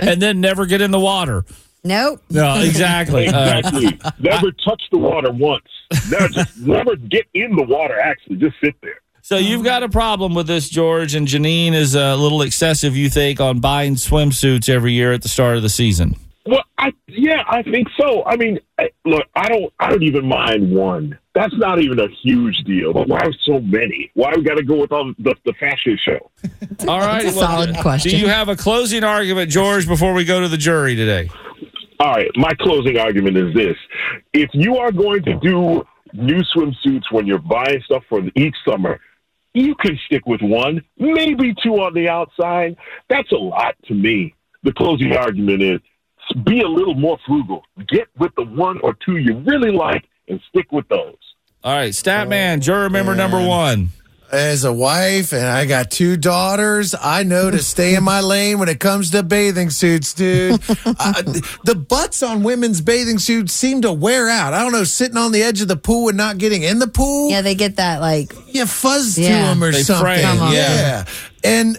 And 0.00 0.22
then 0.22 0.40
never 0.40 0.66
get 0.66 0.80
in 0.80 0.92
the 0.92 1.00
water. 1.00 1.44
nope. 1.82 2.22
No, 2.30 2.60
exactly. 2.60 3.26
Uh, 3.26 3.58
Exactly. 3.58 3.98
never 4.20 4.52
touch 4.52 4.80
the 4.92 4.98
water 4.98 5.32
once. 5.32 5.64
Never, 6.08 6.28
just 6.28 6.58
never 6.60 6.94
get 6.94 7.24
in 7.34 7.56
the 7.56 7.64
water, 7.64 7.98
actually. 7.98 8.36
Just 8.36 8.54
sit 8.62 8.76
there. 8.82 9.00
So 9.22 9.36
you've 9.36 9.64
got 9.64 9.82
a 9.82 9.88
problem 9.88 10.32
with 10.32 10.46
this, 10.46 10.68
George, 10.68 11.16
and 11.16 11.26
Janine 11.26 11.72
is 11.74 11.96
a 11.96 12.14
little 12.14 12.42
excessive, 12.42 12.96
you 12.96 13.10
think, 13.10 13.40
on 13.40 13.58
buying 13.58 13.96
swimsuits 13.96 14.68
every 14.68 14.92
year 14.92 15.12
at 15.12 15.22
the 15.22 15.28
start 15.28 15.56
of 15.56 15.64
the 15.64 15.68
season. 15.68 16.14
Well, 16.46 16.62
I 16.76 16.92
yeah, 17.08 17.42
I 17.48 17.62
think 17.62 17.88
so. 17.98 18.22
I 18.26 18.36
mean, 18.36 18.58
I, 18.78 18.90
look, 19.06 19.24
I 19.34 19.48
don't, 19.48 19.72
I 19.80 19.88
don't 19.88 20.02
even 20.02 20.26
mind 20.26 20.74
one. 20.74 21.18
That's 21.34 21.54
not 21.56 21.80
even 21.80 21.98
a 21.98 22.08
huge 22.22 22.56
deal. 22.66 22.92
But 22.92 23.08
why 23.08 23.22
so 23.44 23.60
many? 23.60 24.10
Why 24.14 24.32
we 24.36 24.42
got 24.42 24.56
to 24.56 24.62
go 24.62 24.76
with 24.76 24.92
all 24.92 25.12
the, 25.18 25.34
the 25.44 25.54
fashion 25.54 25.98
show? 26.04 26.30
All 26.88 27.00
right. 27.00 27.22
That's 27.22 27.36
a 27.36 27.40
solid 27.40 27.76
question. 27.78 28.10
Do 28.10 28.18
you 28.18 28.28
have 28.28 28.48
a 28.48 28.56
closing 28.56 29.04
argument, 29.04 29.50
George, 29.50 29.88
before 29.88 30.12
we 30.12 30.24
go 30.24 30.40
to 30.40 30.48
the 30.48 30.58
jury 30.58 30.94
today? 30.94 31.30
All 32.00 32.10
right, 32.10 32.28
my 32.34 32.52
closing 32.60 32.98
argument 32.98 33.36
is 33.36 33.54
this: 33.54 33.76
if 34.32 34.50
you 34.52 34.76
are 34.76 34.90
going 34.92 35.22
to 35.22 35.38
do 35.38 35.86
new 36.12 36.42
swimsuits 36.54 37.10
when 37.10 37.26
you're 37.26 37.38
buying 37.38 37.80
stuff 37.84 38.02
for 38.08 38.20
each 38.34 38.54
summer, 38.68 39.00
you 39.54 39.74
can 39.76 39.98
stick 40.06 40.26
with 40.26 40.42
one, 40.42 40.82
maybe 40.98 41.54
two 41.62 41.74
on 41.80 41.94
the 41.94 42.08
outside. 42.08 42.76
That's 43.08 43.30
a 43.32 43.36
lot 43.36 43.76
to 43.86 43.94
me. 43.94 44.34
The 44.64 44.72
closing 44.72 45.16
argument 45.16 45.62
is 45.62 45.80
be 46.44 46.60
a 46.60 46.68
little 46.68 46.94
more 46.94 47.18
frugal. 47.26 47.62
Get 47.88 48.08
with 48.18 48.34
the 48.36 48.44
one 48.44 48.80
or 48.82 48.94
two 49.04 49.16
you 49.16 49.38
really 49.38 49.70
like 49.72 50.04
and 50.28 50.40
stick 50.48 50.70
with 50.72 50.88
those. 50.88 51.16
All 51.62 51.72
right, 51.72 51.92
Statman, 51.92 52.60
juror 52.60 52.90
member 52.90 53.14
number 53.14 53.40
one. 53.46 53.88
As 54.32 54.64
a 54.64 54.72
wife 54.72 55.32
and 55.32 55.46
I 55.46 55.64
got 55.64 55.92
two 55.92 56.16
daughters, 56.16 56.92
I 57.00 57.22
know 57.22 57.50
to 57.52 57.62
stay 57.62 57.94
in 57.94 58.02
my 58.02 58.20
lane 58.20 58.58
when 58.58 58.68
it 58.68 58.80
comes 58.80 59.10
to 59.12 59.22
bathing 59.22 59.70
suits, 59.70 60.12
dude. 60.12 60.54
uh, 60.86 61.22
the 61.64 61.76
butts 61.88 62.20
on 62.22 62.42
women's 62.42 62.80
bathing 62.80 63.18
suits 63.20 63.52
seem 63.52 63.82
to 63.82 63.92
wear 63.92 64.28
out. 64.28 64.52
I 64.52 64.62
don't 64.64 64.72
know, 64.72 64.82
sitting 64.82 65.16
on 65.18 65.30
the 65.30 65.42
edge 65.42 65.60
of 65.60 65.68
the 65.68 65.76
pool 65.76 66.08
and 66.08 66.16
not 66.16 66.38
getting 66.38 66.62
in 66.64 66.80
the 66.80 66.88
pool. 66.88 67.30
Yeah, 67.30 67.42
they 67.42 67.54
get 67.54 67.76
that 67.76 68.00
like 68.00 68.32
Yeah, 68.48 68.64
fuzz 68.64 69.14
to 69.16 69.20
them 69.22 69.62
or 69.62 69.70
They 69.70 69.82
something. 69.84 70.04
fray, 70.04 70.22
Come 70.22 70.40
on. 70.40 70.52
yeah. 70.52 71.04
And 71.44 71.76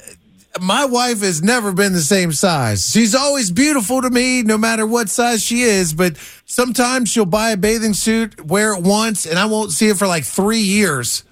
my 0.62 0.86
wife 0.86 1.22
has 1.22 1.42
never 1.44 1.72
been 1.72 1.94
the 1.94 2.02
same 2.02 2.32
size. 2.32 2.90
She's 2.90 3.16
always 3.16 3.52
beautiful 3.52 4.02
to 4.02 4.10
me, 4.10 4.44
no 4.44 4.58
matter 4.58 4.86
what 4.86 5.10
size 5.10 5.44
she 5.44 5.62
is. 5.62 5.94
But 5.94 6.18
sometimes 6.46 7.10
she'll 7.10 7.26
buy 7.26 7.52
a 7.52 7.58
bathing 7.58 7.94
suit, 7.94 8.46
wear 8.46 8.74
it 8.74 8.84
once, 8.84 9.26
and 9.26 9.38
I 9.38 9.46
won't 9.46 9.72
see 9.72 9.90
it 9.90 9.98
for 9.98 10.08
like 10.08 10.24
three 10.24 10.60
years. 10.60 11.24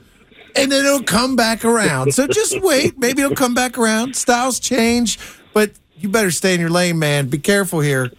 And 0.55 0.71
then 0.71 0.85
it'll 0.85 1.03
come 1.03 1.35
back 1.35 1.65
around. 1.65 2.13
So 2.13 2.27
just 2.27 2.61
wait. 2.61 2.97
Maybe 2.99 3.21
it'll 3.21 3.35
come 3.35 3.53
back 3.53 3.77
around. 3.77 4.15
Styles 4.15 4.59
change, 4.59 5.17
but 5.53 5.71
you 5.97 6.09
better 6.09 6.31
stay 6.31 6.53
in 6.53 6.59
your 6.59 6.69
lane, 6.69 6.99
man. 6.99 7.27
Be 7.27 7.39
careful 7.39 7.79
here. 7.79 8.11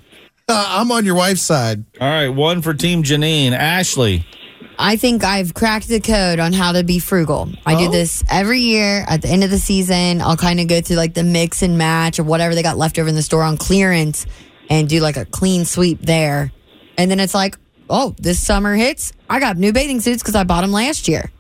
Uh, 0.48 0.66
I'm 0.68 0.90
on 0.90 1.04
your 1.04 1.14
wife's 1.14 1.42
side. 1.42 1.84
All 2.00 2.08
right, 2.08 2.28
one 2.28 2.60
for 2.60 2.74
Team 2.74 3.02
Janine. 3.02 3.52
Ashley. 3.52 4.26
I 4.78 4.96
think 4.96 5.22
I've 5.24 5.54
cracked 5.54 5.88
the 5.88 6.00
code 6.00 6.38
on 6.40 6.52
how 6.52 6.72
to 6.72 6.82
be 6.82 6.98
frugal. 6.98 7.48
I 7.64 7.76
do 7.76 7.88
Oh. 7.88 7.90
this 7.92 8.24
every 8.28 8.60
year 8.60 9.04
at 9.08 9.22
the 9.22 9.28
end 9.28 9.44
of 9.44 9.50
the 9.50 9.58
season. 9.58 10.20
I'll 10.20 10.36
kind 10.36 10.58
of 10.60 10.66
go 10.66 10.80
through 10.80 10.96
like 10.96 11.14
the 11.14 11.22
mix 11.22 11.62
and 11.62 11.78
match 11.78 12.18
or 12.18 12.24
whatever 12.24 12.54
they 12.54 12.62
got 12.62 12.76
left 12.76 12.98
over 12.98 13.08
in 13.08 13.14
the 13.14 13.22
store 13.22 13.42
on 13.42 13.56
clearance 13.56 14.26
and 14.68 14.88
do 14.88 15.00
like 15.00 15.16
a 15.16 15.24
clean 15.26 15.64
sweep 15.64 16.00
there. 16.02 16.52
And 16.98 17.10
then 17.10 17.20
it's 17.20 17.34
like, 17.34 17.56
oh, 17.88 18.14
this 18.18 18.44
summer 18.44 18.74
hits. 18.74 19.12
I 19.30 19.38
got 19.40 19.56
new 19.56 19.72
bathing 19.72 20.00
suits 20.00 20.22
because 20.22 20.34
I 20.34 20.44
bought 20.44 20.62
them 20.62 20.72
last 20.72 21.06
year 21.08 21.30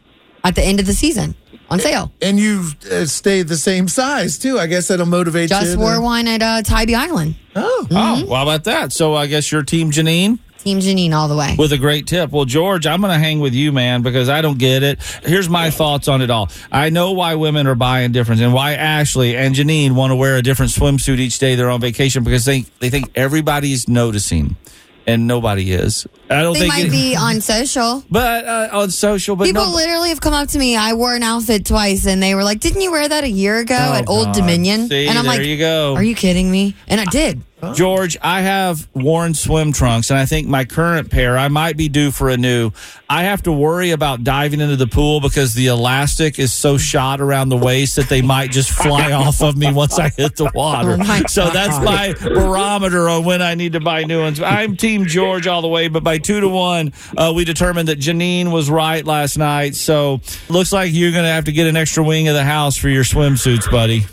at 0.44 0.54
the 0.54 0.62
end 0.62 0.78
of 0.78 0.86
the 0.86 0.92
season 0.94 1.34
on 1.70 1.80
sale. 1.80 2.12
And 2.22 2.38
you 2.38 2.66
uh, 2.92 3.06
stayed 3.06 3.48
the 3.48 3.56
same 3.56 3.88
size, 3.88 4.38
too. 4.38 4.58
I 4.58 4.66
guess 4.66 4.88
that'll 4.88 5.06
motivate 5.06 5.44
you. 5.50 5.56
Just 5.56 5.72
to- 5.72 5.78
wore 5.78 6.00
one 6.00 6.28
at 6.28 6.42
uh, 6.42 6.62
Tybee 6.62 6.94
Island. 6.94 7.36
Oh. 7.56 7.86
Oh, 7.90 8.24
well, 8.26 8.34
how 8.36 8.42
about 8.42 8.64
that? 8.64 8.92
So 8.92 9.14
I 9.14 9.26
guess 9.26 9.50
your 9.50 9.62
Team 9.62 9.90
Janine. 9.90 10.38
Team 10.64 10.80
Janine 10.80 11.12
all 11.12 11.28
the 11.28 11.36
way. 11.36 11.54
with 11.58 11.72
a 11.72 11.78
great 11.78 12.06
tip. 12.06 12.30
Well, 12.32 12.46
George, 12.46 12.86
I'm 12.86 13.00
going 13.02 13.12
to 13.12 13.18
hang 13.18 13.38
with 13.38 13.52
you, 13.54 13.70
man, 13.70 14.00
because 14.02 14.28
I 14.30 14.40
don't 14.40 14.58
get 14.58 14.82
it. 14.82 15.02
Here's 15.22 15.48
my 15.48 15.70
thoughts 15.70 16.08
on 16.08 16.22
it 16.22 16.30
all. 16.30 16.48
I 16.72 16.88
know 16.90 17.12
why 17.12 17.34
women 17.34 17.66
are 17.66 17.74
buying 17.74 18.12
different 18.12 18.40
and 18.40 18.54
why 18.54 18.72
Ashley 18.74 19.36
and 19.36 19.54
Janine 19.54 19.92
want 19.92 20.10
to 20.10 20.16
wear 20.16 20.36
a 20.36 20.42
different 20.42 20.72
swimsuit 20.72 21.18
each 21.18 21.38
day 21.38 21.54
they're 21.54 21.70
on 21.70 21.80
vacation 21.80 22.24
because 22.24 22.46
they 22.46 22.62
they 22.80 22.88
think 22.88 23.10
everybody's 23.14 23.88
noticing 23.88 24.56
and 25.06 25.26
nobody 25.26 25.72
is. 25.72 26.06
I 26.34 26.42
don't 26.42 26.54
They 26.54 26.60
think 26.60 26.72
might 26.74 26.86
it- 26.86 26.90
be 26.92 27.16
on 27.16 27.40
social. 27.40 28.04
but 28.10 28.44
uh, 28.44 28.68
on 28.72 28.90
social, 28.90 29.36
but 29.36 29.44
People 29.44 29.64
no, 29.66 29.72
literally 29.74 30.08
have 30.10 30.20
come 30.20 30.34
up 30.34 30.48
to 30.48 30.58
me. 30.58 30.76
I 30.76 30.94
wore 30.94 31.14
an 31.14 31.22
outfit 31.22 31.64
twice, 31.66 32.06
and 32.06 32.22
they 32.22 32.34
were 32.34 32.44
like, 32.44 32.60
"Didn't 32.60 32.80
you 32.82 32.90
wear 32.92 33.08
that 33.08 33.24
a 33.24 33.30
year 33.30 33.58
ago 33.58 33.76
Oh, 33.78 33.94
at 33.94 34.08
Old 34.08 34.26
God. 34.26 34.34
Dominion?" 34.34 34.88
See, 34.88 35.06
and 35.08 35.18
I'm 35.18 35.24
there 35.24 35.38
like, 35.38 35.46
you 35.46 35.58
go. 35.58 35.94
"Are 35.94 36.02
you 36.02 36.14
kidding 36.14 36.50
me?" 36.50 36.74
And 36.88 37.00
I 37.00 37.04
did. 37.06 37.40
George, 37.72 38.18
I 38.20 38.42
have 38.42 38.86
worn 38.92 39.32
swim 39.32 39.72
trunks, 39.72 40.10
and 40.10 40.18
I 40.18 40.26
think 40.26 40.46
my 40.46 40.66
current 40.66 41.10
pair, 41.10 41.38
I 41.38 41.48
might 41.48 41.78
be 41.78 41.88
due 41.88 42.10
for 42.10 42.28
a 42.28 42.36
new. 42.36 42.72
I 43.08 43.22
have 43.22 43.42
to 43.44 43.52
worry 43.52 43.92
about 43.92 44.22
diving 44.22 44.60
into 44.60 44.76
the 44.76 44.86
pool 44.86 45.18
because 45.22 45.54
the 45.54 45.68
elastic 45.68 46.38
is 46.38 46.52
so 46.52 46.76
shot 46.76 47.22
around 47.22 47.48
the 47.48 47.56
waist 47.56 47.96
that 47.96 48.10
they 48.10 48.20
might 48.20 48.50
just 48.50 48.68
fly 48.68 49.12
off 49.22 49.40
of 49.40 49.56
me 49.56 49.72
once 49.72 49.98
I 49.98 50.10
hit 50.10 50.36
the 50.36 50.50
water. 50.54 50.98
Oh, 51.00 51.22
so 51.26 51.48
that's 51.48 51.82
my 51.82 52.12
barometer 52.20 53.08
on 53.08 53.24
when 53.24 53.40
I 53.40 53.54
need 53.54 53.72
to 53.72 53.80
buy 53.80 54.04
new 54.04 54.20
ones. 54.20 54.42
I'm 54.42 54.76
Team 54.76 55.06
George 55.06 55.46
all 55.46 55.62
the 55.62 55.68
way, 55.68 55.88
but 55.88 56.04
by 56.04 56.18
two 56.24 56.40
to 56.40 56.48
one, 56.48 56.92
uh, 57.16 57.32
we 57.34 57.44
determined 57.44 57.88
that 57.88 57.98
Janine 57.98 58.50
was 58.50 58.70
right 58.70 59.04
last 59.04 59.38
night. 59.38 59.74
So 59.74 60.20
looks 60.48 60.72
like 60.72 60.92
you're 60.92 61.12
going 61.12 61.24
to 61.24 61.30
have 61.30 61.44
to 61.44 61.52
get 61.52 61.66
an 61.66 61.76
extra 61.76 62.02
wing 62.02 62.28
of 62.28 62.34
the 62.34 62.44
house 62.44 62.76
for 62.76 62.88
your 62.88 63.04
swimsuits, 63.04 63.70
buddy. 63.70 64.04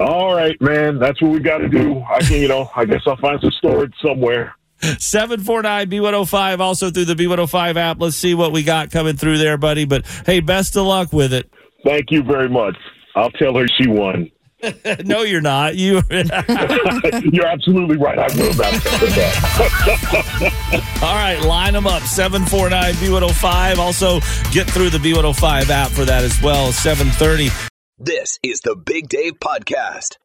All 0.00 0.34
right, 0.34 0.60
man. 0.60 0.98
That's 0.98 1.20
what 1.22 1.30
we 1.30 1.40
got 1.40 1.58
to 1.58 1.68
do. 1.68 2.02
I 2.10 2.20
can, 2.20 2.40
you 2.40 2.48
know, 2.48 2.70
I 2.74 2.84
guess 2.84 3.02
I'll 3.06 3.16
find 3.16 3.40
some 3.40 3.50
storage 3.52 3.94
somewhere. 4.02 4.54
749 4.80 5.90
B105, 5.90 6.60
also 6.60 6.90
through 6.90 7.06
the 7.06 7.14
B105 7.14 7.76
app. 7.76 8.00
Let's 8.00 8.16
see 8.16 8.34
what 8.34 8.52
we 8.52 8.62
got 8.62 8.90
coming 8.90 9.16
through 9.16 9.38
there, 9.38 9.58
buddy. 9.58 9.84
But 9.84 10.06
hey, 10.24 10.40
best 10.40 10.76
of 10.76 10.86
luck 10.86 11.12
with 11.12 11.32
it. 11.32 11.50
Thank 11.84 12.10
you 12.10 12.22
very 12.22 12.48
much. 12.48 12.76
I'll 13.16 13.30
tell 13.30 13.56
her 13.56 13.66
she 13.66 13.88
won. 13.88 14.30
no, 15.04 15.22
you're 15.22 15.40
not. 15.40 15.76
You. 15.76 16.02
You're 16.10 17.46
absolutely 17.46 17.96
right. 17.96 18.18
I 18.18 18.26
will 18.36 18.54
not 18.54 18.72
tell 18.82 19.06
that. 19.06 20.82
All 21.02 21.14
right, 21.14 21.40
line 21.40 21.74
them 21.74 21.86
up. 21.86 22.02
749 22.02 22.94
B105. 22.94 23.78
Also, 23.78 24.18
get 24.50 24.68
through 24.68 24.90
the 24.90 24.98
B105 24.98 25.70
app 25.70 25.90
for 25.90 26.04
that 26.04 26.24
as 26.24 26.42
well. 26.42 26.72
730. 26.72 27.50
This 27.98 28.38
is 28.42 28.60
the 28.60 28.74
Big 28.74 29.08
Dave 29.08 29.34
Podcast. 29.34 30.16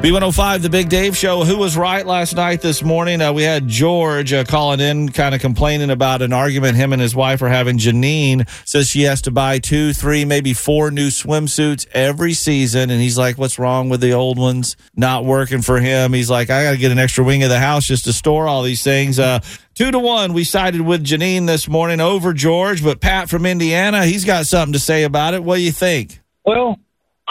B105, 0.00 0.62
the 0.62 0.70
Big 0.70 0.88
Dave 0.88 1.14
Show. 1.14 1.44
Who 1.44 1.58
was 1.58 1.76
right 1.76 2.06
last 2.06 2.34
night 2.34 2.62
this 2.62 2.82
morning? 2.82 3.20
Uh, 3.20 3.34
we 3.34 3.42
had 3.42 3.68
George 3.68 4.32
uh, 4.32 4.44
calling 4.44 4.80
in, 4.80 5.10
kind 5.10 5.34
of 5.34 5.42
complaining 5.42 5.90
about 5.90 6.22
an 6.22 6.32
argument 6.32 6.78
him 6.78 6.94
and 6.94 7.02
his 7.02 7.14
wife 7.14 7.42
are 7.42 7.50
having. 7.50 7.76
Janine 7.76 8.48
says 8.66 8.88
she 8.88 9.02
has 9.02 9.20
to 9.20 9.30
buy 9.30 9.58
two, 9.58 9.92
three, 9.92 10.24
maybe 10.24 10.54
four 10.54 10.90
new 10.90 11.08
swimsuits 11.08 11.86
every 11.92 12.32
season. 12.32 12.88
And 12.88 12.98
he's 12.98 13.18
like, 13.18 13.36
What's 13.36 13.58
wrong 13.58 13.90
with 13.90 14.00
the 14.00 14.14
old 14.14 14.38
ones? 14.38 14.74
Not 14.96 15.26
working 15.26 15.60
for 15.60 15.78
him. 15.78 16.14
He's 16.14 16.30
like, 16.30 16.48
I 16.48 16.64
got 16.64 16.70
to 16.70 16.78
get 16.78 16.92
an 16.92 16.98
extra 16.98 17.22
wing 17.22 17.42
of 17.42 17.50
the 17.50 17.60
house 17.60 17.86
just 17.86 18.04
to 18.04 18.14
store 18.14 18.48
all 18.48 18.62
these 18.62 18.82
things. 18.82 19.18
Uh, 19.18 19.40
two 19.74 19.90
to 19.90 19.98
one, 19.98 20.32
we 20.32 20.44
sided 20.44 20.80
with 20.80 21.04
Janine 21.04 21.46
this 21.46 21.68
morning 21.68 22.00
over 22.00 22.32
George, 22.32 22.82
but 22.82 23.02
Pat 23.02 23.28
from 23.28 23.44
Indiana, 23.44 24.06
he's 24.06 24.24
got 24.24 24.46
something 24.46 24.72
to 24.72 24.78
say 24.78 25.04
about 25.04 25.34
it. 25.34 25.44
What 25.44 25.56
do 25.56 25.62
you 25.62 25.72
think? 25.72 26.20
Well, 26.46 26.78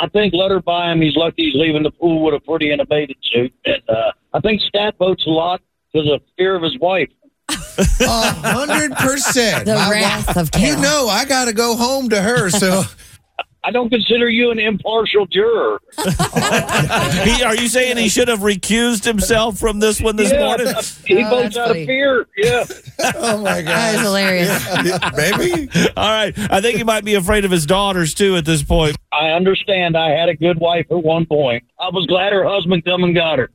I 0.01 0.07
think 0.07 0.33
let 0.33 0.51
her 0.51 0.61
buy 0.61 0.91
him. 0.91 1.01
He's 1.01 1.15
lucky 1.15 1.45
he's 1.45 1.55
leaving 1.55 1.83
the 1.83 1.91
pool 1.91 2.23
with 2.23 2.33
a 2.33 2.39
pretty 2.39 2.71
innovative 2.71 3.17
suit. 3.33 3.53
And 3.65 3.81
uh, 3.89 4.11
I 4.33 4.39
think 4.39 4.61
Stat 4.61 4.95
votes 4.97 5.25
a 5.27 5.29
lot 5.29 5.61
because 5.91 6.09
of 6.11 6.21
fear 6.37 6.55
of 6.55 6.63
his 6.63 6.77
wife. 6.79 7.09
A 7.49 8.03
hundred 8.03 8.91
percent. 8.97 9.65
The 9.65 9.75
My 9.75 9.89
wrath 9.91 10.27
wife- 10.27 10.37
of 10.55 10.61
You 10.61 10.77
know, 10.77 11.07
I 11.09 11.25
got 11.25 11.45
to 11.45 11.53
go 11.53 11.75
home 11.75 12.09
to 12.09 12.21
her. 12.21 12.49
So 12.49 12.83
I 13.63 13.71
don't 13.71 13.89
consider 13.89 14.29
you 14.29 14.51
an 14.51 14.59
impartial 14.59 15.25
juror. 15.27 15.79
He, 17.23 17.43
are 17.43 17.55
you 17.55 17.67
saying 17.67 17.97
he 17.97 18.07
should 18.09 18.27
have 18.29 18.39
recused 18.39 19.03
himself 19.03 19.57
from 19.57 19.79
this 19.79 19.99
one 20.01 20.15
this 20.15 20.31
yeah, 20.31 20.45
morning? 20.45 20.67
he 21.05 21.23
Oh, 21.23 21.29
votes 21.29 21.57
out 21.57 21.67
funny. 21.69 21.81
of 21.81 21.87
fear. 21.87 22.25
Yeah. 22.37 22.65
oh 23.15 23.37
my 23.41 23.61
That 23.61 23.95
is 23.95 24.01
god, 24.01 24.05
hilarious. 24.05 25.11
baby. 25.15 25.69
All 25.97 26.09
right. 26.09 26.33
I 26.51 26.61
think 26.61 26.77
he 26.77 26.83
might 26.83 27.03
be 27.03 27.15
afraid 27.15 27.43
of 27.45 27.51
his 27.51 27.65
daughters 27.65 28.13
too 28.13 28.35
at 28.37 28.45
this 28.45 28.63
point. 28.63 28.95
I 29.11 29.29
understand. 29.31 29.97
I 29.97 30.11
had 30.11 30.29
a 30.29 30.35
good 30.35 30.59
wife 30.59 30.85
at 30.91 31.03
one 31.03 31.25
point. 31.25 31.63
I 31.79 31.89
was 31.89 32.05
glad 32.07 32.31
her 32.33 32.45
husband 32.47 32.85
come 32.85 33.03
and 33.03 33.13
got 33.13 33.39
her. 33.39 33.49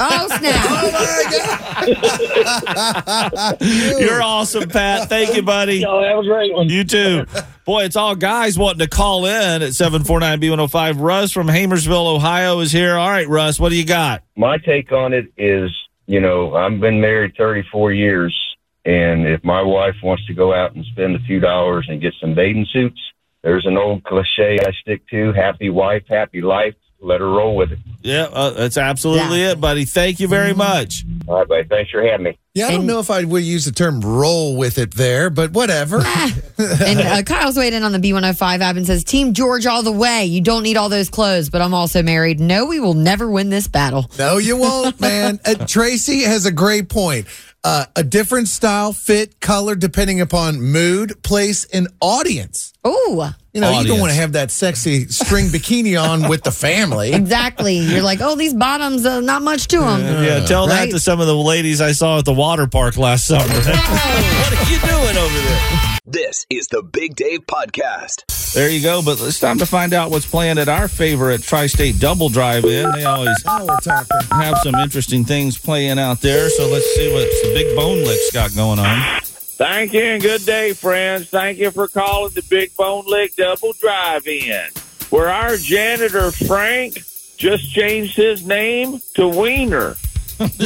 Oh 0.00 0.26
snap! 0.38 0.64
oh 0.68 1.84
my 1.84 3.56
god! 3.60 4.00
You're 4.00 4.22
awesome, 4.22 4.68
Pat. 4.68 5.08
Thank 5.08 5.34
you, 5.36 5.42
buddy. 5.42 5.82
So 5.82 6.00
that 6.00 6.16
was 6.16 6.26
a 6.26 6.28
great 6.30 6.52
one. 6.54 6.68
You 6.68 6.84
too. 6.84 7.26
Boy, 7.64 7.84
it's 7.84 7.96
all 7.96 8.14
guys 8.14 8.58
wanting 8.58 8.80
to 8.80 8.88
call 8.88 9.24
in 9.24 9.62
at 9.62 9.70
749B105. 9.70 11.00
Russ 11.00 11.32
from 11.32 11.46
Hamersville, 11.46 12.14
Ohio 12.14 12.60
is 12.60 12.72
here. 12.72 12.94
All 12.96 13.08
right, 13.08 13.26
Russ, 13.26 13.58
what 13.58 13.70
do 13.70 13.76
you 13.76 13.86
got? 13.86 14.22
my 14.36 14.58
take 14.58 14.92
on 14.92 15.14
it 15.14 15.32
is, 15.38 15.70
you 16.06 16.20
know, 16.20 16.54
I've 16.54 16.78
been 16.78 17.00
married 17.00 17.34
34 17.38 17.92
years, 17.92 18.36
and 18.84 19.26
if 19.26 19.42
my 19.44 19.62
wife 19.62 19.94
wants 20.02 20.26
to 20.26 20.34
go 20.34 20.52
out 20.52 20.74
and 20.74 20.84
spend 20.92 21.16
a 21.16 21.20
few 21.20 21.40
dollars 21.40 21.86
and 21.88 22.02
get 22.02 22.12
some 22.20 22.34
bathing 22.34 22.66
suits, 22.70 23.00
there's 23.42 23.64
an 23.64 23.78
old 23.78 24.04
cliche 24.04 24.58
I 24.60 24.72
stick 24.82 25.08
to: 25.08 25.32
"Happy 25.32 25.70
wife, 25.70 26.02
happy 26.08 26.42
life." 26.42 26.74
Let 27.04 27.20
her 27.20 27.28
roll 27.28 27.54
with 27.54 27.70
it. 27.72 27.78
Yeah, 28.02 28.28
uh, 28.32 28.50
that's 28.50 28.78
absolutely 28.78 29.40
Yeah. 29.42 29.52
it, 29.52 29.60
buddy. 29.60 29.84
Thank 29.84 30.20
you 30.20 30.28
very 30.28 30.54
much. 30.54 31.04
All 31.28 31.36
right, 31.38 31.46
buddy. 31.48 31.64
Thanks 31.64 31.90
for 31.90 32.02
having 32.02 32.24
me. 32.24 32.38
Yeah, 32.54 32.66
I 32.66 32.70
don't 32.70 32.80
And- 32.80 32.86
know 32.86 32.98
if 33.00 33.10
I 33.10 33.24
would 33.24 33.42
use 33.42 33.64
the 33.66 33.72
term 33.72 34.00
"roll 34.00 34.56
with 34.56 34.78
it" 34.78 34.94
there, 34.94 35.28
but 35.28 35.52
whatever. 35.52 35.98
and 36.58 37.00
uh, 37.00 37.22
Kyle's 37.22 37.56
weighed 37.58 37.74
in 37.74 37.82
on 37.82 37.92
the 37.92 37.98
B105 37.98 38.60
app 38.60 38.76
and 38.76 38.86
says, 38.86 39.04
Team 39.04 39.32
George 39.34 39.66
all 39.66 39.82
the 39.82 39.92
way. 39.92 40.24
You 40.24 40.40
don't 40.40 40.62
need 40.62 40.76
all 40.76 40.88
those 40.88 41.10
clothes, 41.10 41.50
but 41.50 41.60
I'm 41.60 41.74
also 41.74 42.02
married. 42.02 42.40
No, 42.40 42.64
we 42.66 42.80
will 42.80 42.94
never 42.94 43.30
win 43.30 43.50
this 43.50 43.68
battle. 43.68 44.10
No, 44.18 44.38
you 44.38 44.56
won't, 44.56 44.98
man. 45.00 45.40
Uh, 45.46 45.54
Tracy 45.66 46.22
has 46.22 46.46
a 46.46 46.52
great 46.52 46.88
point. 46.88 47.26
Uh, 47.64 47.86
a 47.96 48.02
different 48.04 48.46
style, 48.46 48.92
fit, 48.92 49.40
color, 49.40 49.74
depending 49.74 50.20
upon 50.20 50.60
mood, 50.60 51.22
place, 51.22 51.64
and 51.72 51.88
audience. 51.98 52.74
Ooh, 52.86 53.24
You 53.54 53.62
know, 53.62 53.80
you 53.80 53.86
don't 53.86 53.98
want 54.00 54.12
to 54.12 54.16
have 54.16 54.32
that 54.32 54.50
sexy 54.50 55.06
string 55.08 55.46
bikini 55.46 55.98
on 55.98 56.28
with 56.28 56.42
the 56.42 56.50
family. 56.52 57.14
exactly. 57.14 57.78
You're 57.78 58.02
like, 58.02 58.20
oh, 58.20 58.36
these 58.36 58.52
bottoms, 58.52 59.06
uh, 59.06 59.20
not 59.20 59.40
much 59.40 59.68
to 59.68 59.78
them. 59.78 60.02
Yeah, 60.22 60.44
tell 60.44 60.66
that 60.66 60.90
to 60.90 61.00
some 61.00 61.20
of 61.20 61.26
the 61.26 61.34
ladies 61.34 61.80
I 61.80 61.92
saw 61.92 62.18
at 62.18 62.26
the 62.26 62.34
water 62.34 62.66
park 62.66 62.98
last 62.98 63.26
summer. 63.26 63.44
what 63.48 63.56
are 63.56 64.70
you 64.70 64.78
doing 64.80 65.16
over 65.16 65.48
there? 65.48 65.93
This 66.14 66.46
is 66.48 66.68
the 66.68 66.80
Big 66.80 67.16
Dave 67.16 67.40
Podcast. 67.40 68.52
There 68.54 68.70
you 68.70 68.80
go. 68.80 69.02
But 69.02 69.20
it's 69.20 69.40
time 69.40 69.58
to 69.58 69.66
find 69.66 69.92
out 69.92 70.12
what's 70.12 70.24
playing 70.24 70.58
at 70.58 70.68
our 70.68 70.86
favorite 70.86 71.42
Tri 71.42 71.66
State 71.66 71.98
Double 71.98 72.28
Drive 72.28 72.64
In. 72.64 72.88
They 72.92 73.02
always 73.02 73.44
Now 73.44 73.66
we're 73.66 73.80
talking. 73.80 74.16
have 74.30 74.58
some 74.58 74.76
interesting 74.76 75.24
things 75.24 75.58
playing 75.58 75.98
out 75.98 76.20
there. 76.20 76.50
So 76.50 76.68
let's 76.68 76.86
see 76.94 77.12
what 77.12 77.24
the 77.42 77.52
big 77.52 77.74
bone 77.74 78.04
licks 78.04 78.30
got 78.30 78.54
going 78.54 78.78
on. 78.78 79.20
Thank 79.22 79.92
you 79.92 80.02
and 80.02 80.22
good 80.22 80.46
day, 80.46 80.72
friends. 80.72 81.30
Thank 81.30 81.58
you 81.58 81.72
for 81.72 81.88
calling 81.88 82.30
the 82.32 82.44
Big 82.48 82.76
Bone 82.76 83.06
Lick 83.08 83.34
Double 83.34 83.72
Drive 83.72 84.24
In, 84.28 84.68
where 85.10 85.28
our 85.28 85.56
janitor 85.56 86.30
Frank 86.30 86.94
just 87.38 87.72
changed 87.72 88.16
his 88.16 88.46
name 88.46 89.00
to 89.14 89.26
Wiener. 89.26 89.96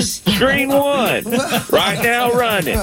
Screen 0.00 0.68
one, 0.68 1.24
right 1.70 2.00
now 2.02 2.32
running. 2.32 2.78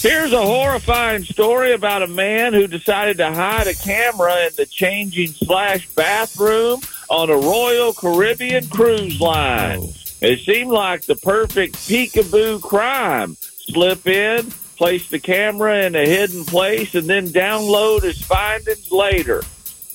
Here's 0.00 0.32
a 0.32 0.42
horrifying 0.42 1.24
story 1.24 1.72
about 1.72 2.02
a 2.02 2.06
man 2.06 2.52
who 2.54 2.66
decided 2.66 3.18
to 3.18 3.32
hide 3.32 3.66
a 3.66 3.74
camera 3.74 4.46
in 4.46 4.52
the 4.56 4.66
changing 4.66 5.28
slash 5.28 5.88
bathroom 5.90 6.80
on 7.08 7.28
a 7.30 7.36
Royal 7.36 7.92
Caribbean 7.92 8.68
cruise 8.68 9.20
line. 9.20 9.80
Oh. 9.82 9.92
It 10.22 10.40
seemed 10.40 10.70
like 10.70 11.02
the 11.02 11.16
perfect 11.16 11.74
peekaboo 11.76 12.60
crime. 12.62 13.36
Slip 13.40 14.06
in, 14.06 14.50
place 14.76 15.08
the 15.08 15.18
camera 15.18 15.84
in 15.84 15.94
a 15.94 16.06
hidden 16.06 16.44
place, 16.44 16.94
and 16.94 17.08
then 17.08 17.28
download 17.28 18.02
his 18.02 18.22
findings 18.22 18.90
later. 18.90 19.42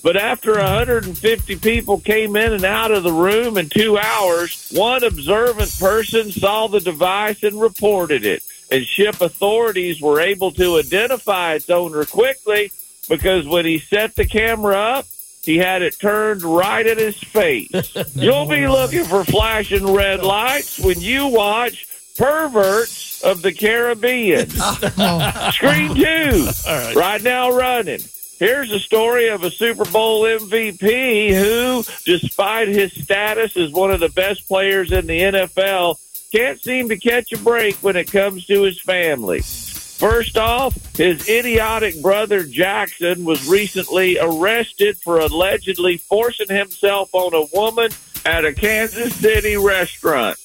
But 0.05 0.17
after 0.17 0.51
150 0.51 1.55
people 1.55 2.00
came 2.00 2.35
in 2.35 2.53
and 2.53 2.63
out 2.63 2.91
of 2.91 3.01
the 3.01 3.12
room 3.12 3.57
in 3.57 3.69
two 3.69 3.97
hours, 3.97 4.69
one 4.71 5.03
observant 5.03 5.75
person 5.79 6.31
saw 6.31 6.67
the 6.67 6.79
device 6.79 7.41
and 7.41 7.59
reported 7.59 8.24
it. 8.24 8.43
And 8.69 8.85
ship 8.85 9.19
authorities 9.19 10.00
were 10.00 10.21
able 10.21 10.51
to 10.51 10.77
identify 10.77 11.55
its 11.55 11.71
owner 11.71 12.05
quickly 12.05 12.71
because 13.09 13.47
when 13.47 13.65
he 13.65 13.79
set 13.79 14.13
the 14.13 14.27
camera 14.27 14.77
up, 14.77 15.07
he 15.41 15.57
had 15.57 15.81
it 15.81 16.00
turned 16.00 16.43
right 16.43 16.85
at 16.85 17.00
his 17.00 17.17
face. 17.17 17.71
You'll 18.13 18.47
be 18.47 18.67
looking 18.67 19.05
for 19.05 19.24
flashing 19.24 19.91
red 19.91 20.21
lights 20.24 20.77
when 20.77 21.01
you 21.01 21.29
watch 21.29 21.88
Perverts 22.15 23.24
of 23.24 23.41
the 23.41 23.53
Caribbean. 23.53 24.50
Oh. 24.97 25.50
Screen 25.51 25.95
two, 25.95 26.47
right 26.95 27.24
now 27.24 27.50
running. 27.51 28.01
Here's 28.38 28.72
a 28.72 28.80
story 28.80 29.30
of 29.30 29.44
a 29.44 29.51
Super 29.51 29.86
Bowl 29.86 30.24
MVP 30.24 31.34
who, 31.34 31.84
despite 32.04 32.68
his 32.68 32.92
status 32.92 33.56
as 33.56 33.72
one 33.72 33.92
of 33.92 34.01
the 34.01 34.10
best 34.10 34.46
players 34.48 34.92
in 34.92 35.08
the 35.08 35.20
NFL, 35.20 35.98
can't 36.34 36.62
seem 36.62 36.89
to 36.89 36.98
catch 36.98 37.32
a 37.32 37.38
break 37.38 37.75
when 37.75 37.96
it 37.96 38.12
comes 38.12 38.46
to 38.48 38.63
his 38.63 38.82
family. 38.82 39.39
First 39.39 40.38
off, 40.38 40.75
his 40.98 41.30
idiotic 41.30 42.01
brother 42.01 42.44
Jackson 42.44 43.24
was 43.24 43.48
recently 43.48 44.20
arrested 44.20 44.98
for 44.98 45.20
allegedly 45.20 45.96
forcing 45.96 46.54
himself 46.54 47.15
on 47.15 47.34
a 47.34 47.48
woman 47.58 47.92
at 48.25 48.44
a 48.44 48.51
Kansas 48.51 49.15
City 49.15 49.56
restaurant. 49.56 50.38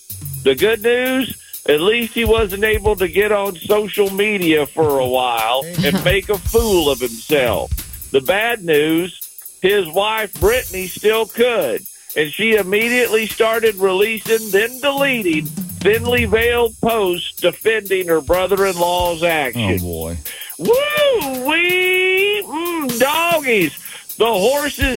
The 0.45 0.55
good 0.55 0.83
news, 0.83 1.37
at 1.67 1.81
least 1.81 2.15
he 2.15 2.25
wasn't 2.25 2.65
able 2.65 2.97
to 2.97 3.09
get 3.09 3.33
on 3.33 3.57
social 3.57 4.11
media 4.11 4.67
for 4.67 4.99
a 4.99 5.07
while 5.07 5.63
and 5.85 6.05
make 6.05 6.29
a 6.29 6.39
fool 6.39 6.91
of 6.91 7.01
himself. 7.01 7.71
The 8.11 8.21
bad 8.21 8.65
news, 8.65 9.59
his 9.63 9.87
wife 9.89 10.33
Brittany 10.41 10.87
still 10.87 11.27
could, 11.27 11.83
and 12.17 12.31
she 12.31 12.57
immediately 12.57 13.27
started 13.27 13.77
releasing, 13.77 14.51
then 14.51 14.81
deleting 14.81 15.47
thinly 15.81 16.27
veiled 16.27 16.75
posts 16.81 17.41
defending 17.41 18.09
her 18.09 18.21
brother-in-law's 18.21 19.23
action. 19.23 19.79
Oh 19.81 20.15
boy. 20.15 20.19
Woo 20.59 21.47
wee 21.47 22.43
mm, 22.45 22.99
doggies. 22.99 24.17
The 24.17 24.27
horses 24.27 24.97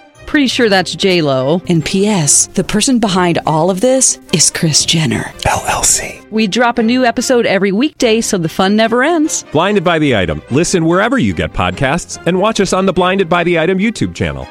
Pretty 0.31 0.47
sure 0.47 0.69
that's 0.69 0.95
J 0.95 1.21
Lo. 1.21 1.61
And 1.67 1.83
P.S. 1.83 2.47
The 2.47 2.63
person 2.63 2.99
behind 2.99 3.39
all 3.45 3.69
of 3.69 3.81
this 3.81 4.17
is 4.31 4.49
Kris 4.49 4.85
Jenner. 4.85 5.23
LLC. 5.39 6.25
We 6.31 6.47
drop 6.47 6.77
a 6.77 6.83
new 6.83 7.03
episode 7.03 7.45
every 7.45 7.73
weekday, 7.73 8.21
so 8.21 8.37
the 8.37 8.47
fun 8.47 8.77
never 8.77 9.03
ends. 9.03 9.43
Blinded 9.51 9.83
by 9.83 9.99
the 9.99 10.15
item. 10.15 10.41
Listen 10.49 10.85
wherever 10.85 11.17
you 11.17 11.33
get 11.33 11.51
podcasts, 11.51 12.17
and 12.25 12.39
watch 12.39 12.61
us 12.61 12.71
on 12.71 12.85
the 12.85 12.93
Blinded 12.93 13.27
by 13.27 13.43
the 13.43 13.59
Item 13.59 13.77
YouTube 13.77 14.15
channel. 14.15 14.47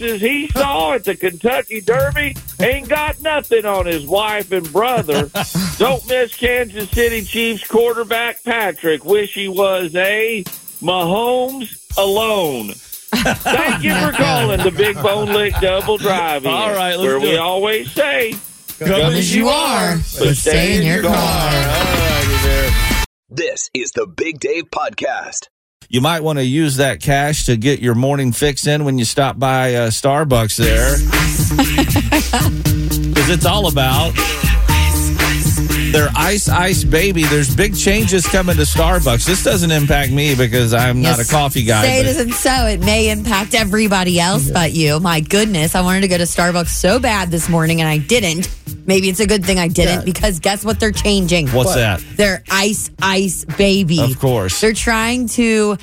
as 0.00 0.20
he 0.20 0.48
saw 0.48 0.94
at 0.94 1.04
the 1.04 1.14
Kentucky 1.14 1.80
Derby 1.80 2.34
ain't 2.58 2.88
got 2.88 3.20
nothing 3.22 3.64
on 3.64 3.86
his 3.86 4.04
wife 4.08 4.50
and 4.50 4.72
brother. 4.72 5.30
Don't 5.78 6.04
miss 6.08 6.34
Kansas 6.34 6.90
City 6.90 7.22
Chiefs 7.22 7.64
quarterback 7.68 8.42
Patrick. 8.42 9.04
Wish 9.04 9.34
he 9.34 9.46
was 9.46 9.94
a 9.94 10.42
Mahomes 10.82 11.81
alone. 11.96 12.72
Thank 12.74 13.84
you 13.84 13.94
for 13.94 14.12
calling 14.12 14.62
the 14.62 14.70
Big 14.70 14.96
Bone 14.96 15.28
Lick 15.28 15.54
Double 15.60 15.98
Drive 15.98 16.46
All 16.46 16.72
right, 16.72 16.96
let's 16.96 17.02
where 17.02 17.18
do 17.18 17.26
we 17.26 17.34
it. 17.34 17.38
always 17.38 17.92
say, 17.92 18.34
Come 18.78 19.12
as 19.12 19.34
you 19.34 19.48
are, 19.48 19.96
but 20.18 20.34
stay 20.36 20.76
in 20.78 20.82
your 20.86 21.02
car. 21.02 21.50
This 23.28 23.70
is 23.74 23.92
the 23.92 24.06
Big 24.06 24.40
Dave 24.40 24.64
Podcast. 24.70 25.48
You 25.88 26.00
might 26.00 26.22
want 26.22 26.38
to 26.38 26.44
use 26.44 26.76
that 26.76 27.00
cash 27.02 27.44
to 27.46 27.56
get 27.56 27.80
your 27.80 27.94
morning 27.94 28.32
fix 28.32 28.66
in 28.66 28.84
when 28.84 28.98
you 28.98 29.04
stop 29.04 29.38
by 29.38 29.74
uh, 29.74 29.90
Starbucks 29.90 30.56
there. 30.56 30.96
Because 33.12 33.28
it's 33.28 33.46
all 33.46 33.68
about 33.68 34.12
their 35.92 36.08
Ice 36.16 36.48
Ice 36.48 36.84
Baby. 36.84 37.24
There's 37.24 37.54
big 37.54 37.76
changes 37.76 38.26
coming 38.26 38.56
to 38.56 38.62
Starbucks. 38.62 39.24
This 39.26 39.44
doesn't 39.44 39.70
impact 39.70 40.10
me 40.10 40.34
because 40.34 40.72
I'm 40.74 41.02
not 41.02 41.18
a 41.20 41.24
coffee 41.28 41.62
guy. 41.64 41.82
Say 41.84 42.00
it 42.00 42.02
but- 42.04 42.10
isn't 42.10 42.32
so. 42.32 42.66
It 42.66 42.80
may 42.80 43.10
impact 43.10 43.54
everybody 43.54 44.18
else 44.18 44.50
but 44.50 44.72
you. 44.72 44.98
My 45.00 45.20
goodness, 45.20 45.74
I 45.74 45.82
wanted 45.82 46.00
to 46.02 46.08
go 46.08 46.18
to 46.18 46.24
Starbucks 46.24 46.68
so 46.68 46.98
bad 46.98 47.30
this 47.30 47.48
morning 47.48 47.80
and 47.80 47.88
I 47.88 47.98
didn't. 47.98 48.48
Maybe 48.86 49.08
it's 49.08 49.20
a 49.20 49.26
good 49.26 49.44
thing 49.44 49.58
I 49.58 49.68
didn't 49.68 50.00
Yeah. 50.00 50.04
because 50.04 50.40
guess 50.40 50.64
what 50.64 50.80
they're 50.80 50.90
changing? 50.90 51.48
What's 51.48 51.74
that? 51.74 52.02
Their 52.16 52.42
ice 52.50 52.90
ice 53.00 53.44
baby. 53.44 54.00
Of 54.00 54.18
course. 54.18 54.60
They're 54.60 54.72
trying 54.72 55.28
to 55.30 55.76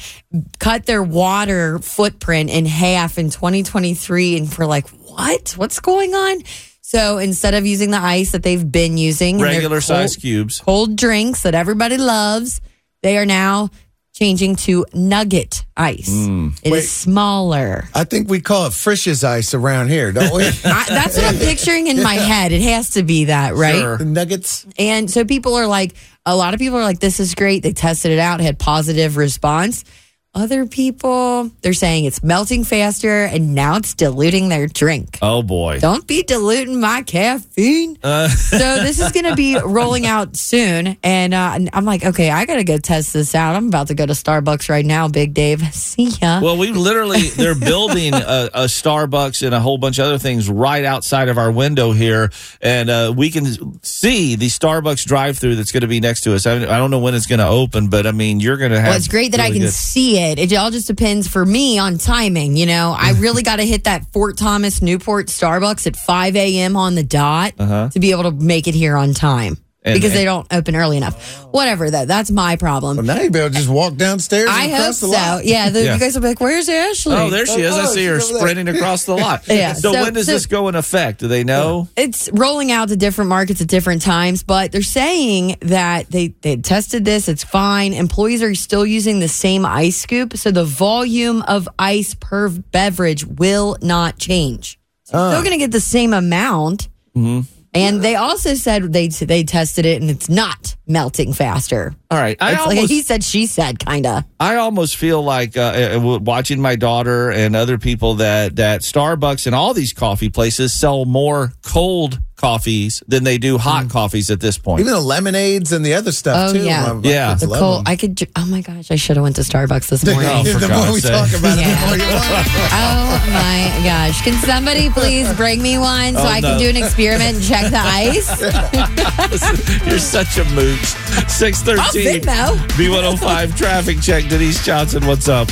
cut 0.59 0.85
their 0.85 1.01
water 1.03 1.79
footprint 1.79 2.49
in 2.49 2.65
half 2.65 3.17
in 3.17 3.29
2023 3.29 4.37
and 4.37 4.51
for 4.51 4.65
like 4.65 4.87
what? 4.89 5.51
What's 5.57 5.79
going 5.79 6.13
on? 6.13 6.41
So 6.89 7.19
instead 7.19 7.53
of 7.53 7.67
using 7.67 7.91
the 7.91 7.99
ice 7.99 8.31
that 8.31 8.41
they've 8.41 8.71
been 8.71 8.97
using, 8.97 9.35
in 9.35 9.41
their 9.45 9.53
Regular 9.53 9.79
size 9.79 10.15
cubes. 10.15 10.59
cold 10.59 10.95
drinks 10.95 11.43
that 11.43 11.53
everybody 11.53 11.99
loves, 11.99 12.61
they 13.03 13.19
are 13.19 13.27
now 13.27 13.69
changing 14.11 14.55
to 14.55 14.87
nugget 14.91 15.65
ice. 15.77 16.09
Mm. 16.09 16.57
It 16.63 16.69
is 16.69 16.71
Wait. 16.71 16.83
smaller. 16.85 17.87
I 17.93 18.05
think 18.05 18.27
we 18.27 18.41
call 18.41 18.65
it 18.65 18.73
Frisch's 18.73 19.23
ice 19.23 19.53
around 19.53 19.89
here, 19.89 20.11
don't 20.11 20.33
we? 20.33 20.47
I, 20.65 20.85
that's 20.89 21.15
what 21.15 21.25
I'm 21.25 21.37
picturing 21.47 21.85
in 21.85 22.01
my 22.01 22.15
head. 22.15 22.51
It 22.53 22.63
has 22.63 22.89
to 22.91 23.03
be 23.03 23.25
that, 23.25 23.53
right? 23.53 23.81
Sure. 23.81 23.99
Nuggets. 23.99 24.65
And 24.79 25.11
so 25.11 25.25
people 25.25 25.53
are 25.53 25.67
like, 25.67 25.93
a 26.25 26.35
lot 26.35 26.55
of 26.55 26.59
people 26.59 26.79
are 26.79 26.83
like, 26.83 26.99
this 26.99 27.19
is 27.19 27.35
great. 27.35 27.61
They 27.61 27.71
tested 27.71 28.13
it 28.13 28.19
out, 28.19 28.39
had 28.39 28.57
positive 28.57 29.15
response. 29.15 29.85
Other 30.35 30.67
people, 30.67 31.49
they're 31.63 31.73
saying 31.73 32.05
it's 32.05 32.21
melting 32.21 32.63
faster 32.63 33.23
and 33.23 33.55
now 33.55 33.77
it's 33.77 33.95
diluting 33.95 34.47
their 34.49 34.67
drink. 34.67 35.17
Oh, 35.23 35.41
boy. 35.41 35.79
Don't 35.79 36.05
be 36.05 36.21
diluting 36.21 36.79
my 36.79 37.01
caffeine. 37.01 37.97
Uh, 38.03 38.27
so 38.29 38.57
this 38.83 38.99
is 38.99 39.11
going 39.11 39.25
to 39.25 39.35
be 39.35 39.57
rolling 39.57 40.05
out 40.05 40.37
soon, 40.37 40.97
and, 41.03 41.33
uh, 41.33 41.53
and 41.55 41.71
I'm 41.73 41.83
like, 41.83 42.05
okay, 42.05 42.29
I 42.29 42.45
got 42.45 42.57
to 42.57 42.63
go 42.63 42.77
test 42.77 43.11
this 43.11 43.33
out. 43.33 43.55
I'm 43.55 43.69
about 43.69 43.87
to 43.87 43.95
go 43.95 44.05
to 44.05 44.13
Starbucks 44.13 44.69
right 44.69 44.85
now, 44.85 45.07
Big 45.07 45.33
Dave. 45.33 45.61
See 45.73 46.09
ya. 46.21 46.41
Well, 46.41 46.57
we 46.57 46.71
literally 46.73 47.29
they're 47.29 47.55
building 47.59 48.13
a, 48.13 48.49
a 48.53 48.63
Starbucks 48.65 49.43
and 49.43 49.55
a 49.55 49.59
whole 49.59 49.79
bunch 49.79 49.97
of 49.97 50.05
other 50.05 50.19
things 50.19 50.47
right 50.47 50.85
outside 50.85 51.29
of 51.29 51.39
our 51.39 51.51
window 51.51 51.91
here, 51.91 52.29
and 52.61 52.91
uh, 52.91 53.11
we 53.17 53.31
can 53.31 53.81
see 53.83 54.35
the 54.35 54.47
Starbucks 54.47 55.05
drive-through 55.05 55.55
that's 55.55 55.71
going 55.71 55.81
to 55.81 55.87
be 55.87 55.99
next 55.99 56.21
to 56.21 56.35
us. 56.35 56.45
I, 56.45 56.53
I 56.57 56.77
don't 56.77 56.91
know 56.91 56.99
when 56.99 57.15
it's 57.15 57.25
going 57.25 57.39
to 57.39 57.47
open, 57.47 57.89
but 57.89 58.05
I 58.05 58.11
mean, 58.11 58.39
you're 58.39 58.57
going 58.57 58.71
to 58.71 58.79
have. 58.79 58.89
Well, 58.89 58.97
it's 58.97 59.07
great 59.07 59.31
that 59.31 59.39
I 59.39 59.49
can 59.49 59.61
good- 59.61 59.73
see 59.73 60.17
it. 60.17 60.18
It 60.37 60.53
all 60.53 60.69
just 60.71 60.87
depends 60.87 61.27
for 61.27 61.45
me 61.45 61.79
on 61.79 61.97
timing. 61.97 62.57
You 62.57 62.65
know, 62.65 62.93
I 62.97 63.11
really 63.19 63.43
got 63.43 63.55
to 63.57 63.63
hit 63.65 63.85
that 63.85 64.05
Fort 64.11 64.37
Thomas 64.37 64.81
Newport 64.81 65.27
Starbucks 65.27 65.87
at 65.87 65.95
5 65.95 66.35
a.m. 66.35 66.75
on 66.75 66.95
the 66.95 67.03
dot 67.03 67.53
Uh-huh. 67.57 67.89
to 67.93 67.99
be 67.99 68.11
able 68.11 68.23
to 68.23 68.31
make 68.31 68.67
it 68.67 68.75
here 68.75 68.95
on 68.97 69.13
time 69.13 69.57
And- 69.81 69.95
because 69.95 70.11
they 70.11 70.25
don't 70.25 70.45
open 70.51 70.75
early 70.75 70.97
enough. 70.97 71.45
Whatever, 71.51 71.89
that 71.89 72.07
that's 72.07 72.29
my 72.29 72.57
problem. 72.57 72.97
Well, 72.97 73.05
now 73.05 73.21
you'll 73.21 73.31
be 73.31 73.39
able 73.39 73.49
to 73.51 73.55
just 73.55 73.69
walk 73.69 73.95
downstairs. 73.95 74.49
I 74.51 74.63
and 74.65 74.71
hope 74.73 74.81
cross 74.83 74.99
the 74.99 75.07
so. 75.07 75.13
lot. 75.13 75.45
Yeah, 75.45 75.69
the, 75.69 75.83
Yeah. 75.85 75.93
you 75.93 75.99
guys 76.01 76.15
will 76.15 76.21
be 76.21 76.27
like, 76.27 76.41
"Where's 76.41 76.67
Ashley?" 76.67 77.15
Oh, 77.15 77.29
there 77.29 77.45
she 77.45 77.61
is. 77.61 77.73
I 77.73 77.83
Oh, 77.83 77.93
see 77.93 78.05
her 78.05 78.19
she's 78.19 78.29
there. 78.29 78.39
sprinting 78.39 78.67
across 78.67 79.05
the 79.05 79.15
lot. 79.15 79.43
Yeah, 79.47 79.71
So, 79.73 79.93
so- 79.93 80.01
when 80.03 80.13
does 80.13 80.25
so- 80.25 80.33
this 80.33 80.45
go 80.47 80.67
in 80.67 80.75
effect? 80.75 81.21
Do 81.21 81.29
they 81.29 81.45
know? 81.45 81.87
it's 81.95 82.29
rolling 82.33 82.73
out 82.73 82.89
to 82.89 82.97
different 82.97 83.29
markets 83.29 83.61
at 83.61 83.67
different 83.67 84.01
times, 84.01 84.43
but 84.43 84.73
they're 84.73 84.81
saying 84.81 85.55
that 85.61 86.11
they, 86.11 86.35
they 86.41 86.57
tested 86.57 87.05
this, 87.05 87.29
it's 87.29 87.45
fine. 87.45 87.93
Employees 87.93 88.43
are 88.43 88.53
still 88.55 88.85
using 88.85 89.21
the 89.21 89.29
same 89.29 89.65
ice 89.65 89.95
scoop, 89.95 90.35
so 90.35 90.51
the 90.51 90.65
volume 90.65 91.41
of 91.43 91.69
ice 91.79 92.13
per 92.15 92.49
beverage 92.49 93.25
will 93.25 93.77
not 93.81 94.17
change. 94.17 94.77
So 95.05 95.17
you're 95.17 95.29
still 95.31 95.39
ah. 95.39 95.43
going 95.43 95.51
to 95.53 95.57
get 95.57 95.71
the 95.71 95.79
same 95.79 96.13
amount. 96.13 96.89
Mm-hmm. 97.15 97.41
And 97.73 98.01
they 98.01 98.15
also 98.15 98.55
said 98.55 98.91
they 98.91 99.09
they 99.09 99.43
tested 99.43 99.85
it 99.85 100.01
and 100.01 100.09
it's 100.09 100.27
not 100.27 100.75
melting 100.87 101.33
faster. 101.33 101.93
All 102.09 102.17
right. 102.17 102.35
I 102.41 102.53
It's 102.53 102.65
like 102.65 102.89
he 102.89 103.01
said, 103.01 103.23
she 103.23 103.45
said, 103.45 103.79
kind 103.79 104.07
of. 104.07 104.23
I 104.39 104.55
almost 104.55 104.97
feel 104.97 105.21
like 105.21 105.55
uh, 105.55 105.99
uh, 106.01 106.19
watching 106.19 106.59
my 106.59 106.75
daughter 106.75 107.29
and 107.29 107.55
other 107.55 107.77
people 107.77 108.15
that 108.15 108.55
that 108.55 108.81
Starbucks 108.81 109.45
and 109.45 109.53
all 109.53 109.73
these 109.73 109.93
coffee 109.93 110.29
places 110.29 110.73
sell 110.73 111.05
more 111.05 111.53
cold 111.61 112.19
coffees 112.39 113.03
than 113.07 113.23
they 113.23 113.37
do 113.37 113.57
hot 113.57 113.85
mm. 113.85 113.91
coffees 113.91 114.31
at 114.31 114.39
this 114.39 114.57
point. 114.57 114.79
Even 114.81 114.93
the 114.93 114.99
lemonades 115.01 115.71
and 115.71 115.85
the 115.85 115.93
other 115.93 116.11
stuff 116.11 116.49
Oh, 116.49 116.53
too. 116.53 116.63
yeah. 116.63 116.87
My- 116.87 116.93
my 116.93 117.01
Yeah. 117.09 117.33
The 117.35 117.47
cold. 117.47 117.83
I 117.87 117.95
could. 117.95 118.17
Oh 118.35 118.45
my 118.45 118.61
gosh! 118.61 118.89
I 118.91 118.95
should 118.95 119.17
have 119.17 119.23
went 119.23 119.35
to 119.35 119.41
Starbucks 119.43 119.87
this 119.89 120.05
morning. 120.09 120.29
Oh, 120.31 120.43
for 120.43 120.59
the 120.59 120.67
more 120.69 120.77
God's 120.77 120.93
we 120.93 120.99
sake. 121.01 121.11
talk 121.11 121.29
about 121.39 121.57
it, 121.57 121.61
Yeah. 121.61 121.75
the 121.79 121.85
more 121.85 121.97
you 121.97 122.13
want. 122.13 122.47
Oh 122.71 123.25
my 123.33 123.81
gosh. 123.83 124.21
Can 124.23 124.33
somebody 124.45 124.89
please 124.89 125.31
bring 125.35 125.61
me 125.61 125.77
one 125.77 126.15
so 126.15 126.21
Oh, 126.21 126.25
I 126.25 126.41
can 126.41 126.57
do 126.57 126.69
an 126.69 126.77
experiment 126.77 127.35
and 127.37 127.43
check 127.43 127.69
the 127.69 127.77
ice? 127.77 128.29
You're 129.85 129.99
such 129.99 130.37
a 130.37 130.45
mooch. 130.55 130.85
613 131.29 132.21
Venmo. 132.21 132.57
B105 132.79 133.57
traffic 133.57 133.99
check. 134.01 134.27
Denise 134.29 134.63
Johnson, 134.65 135.05
what's 135.05 135.27
up? 135.27 135.47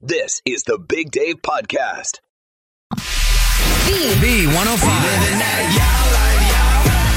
This 0.00 0.40
is 0.44 0.62
the 0.64 0.78
Big 0.78 1.10
Dave 1.10 1.36
Podcast. 1.42 2.18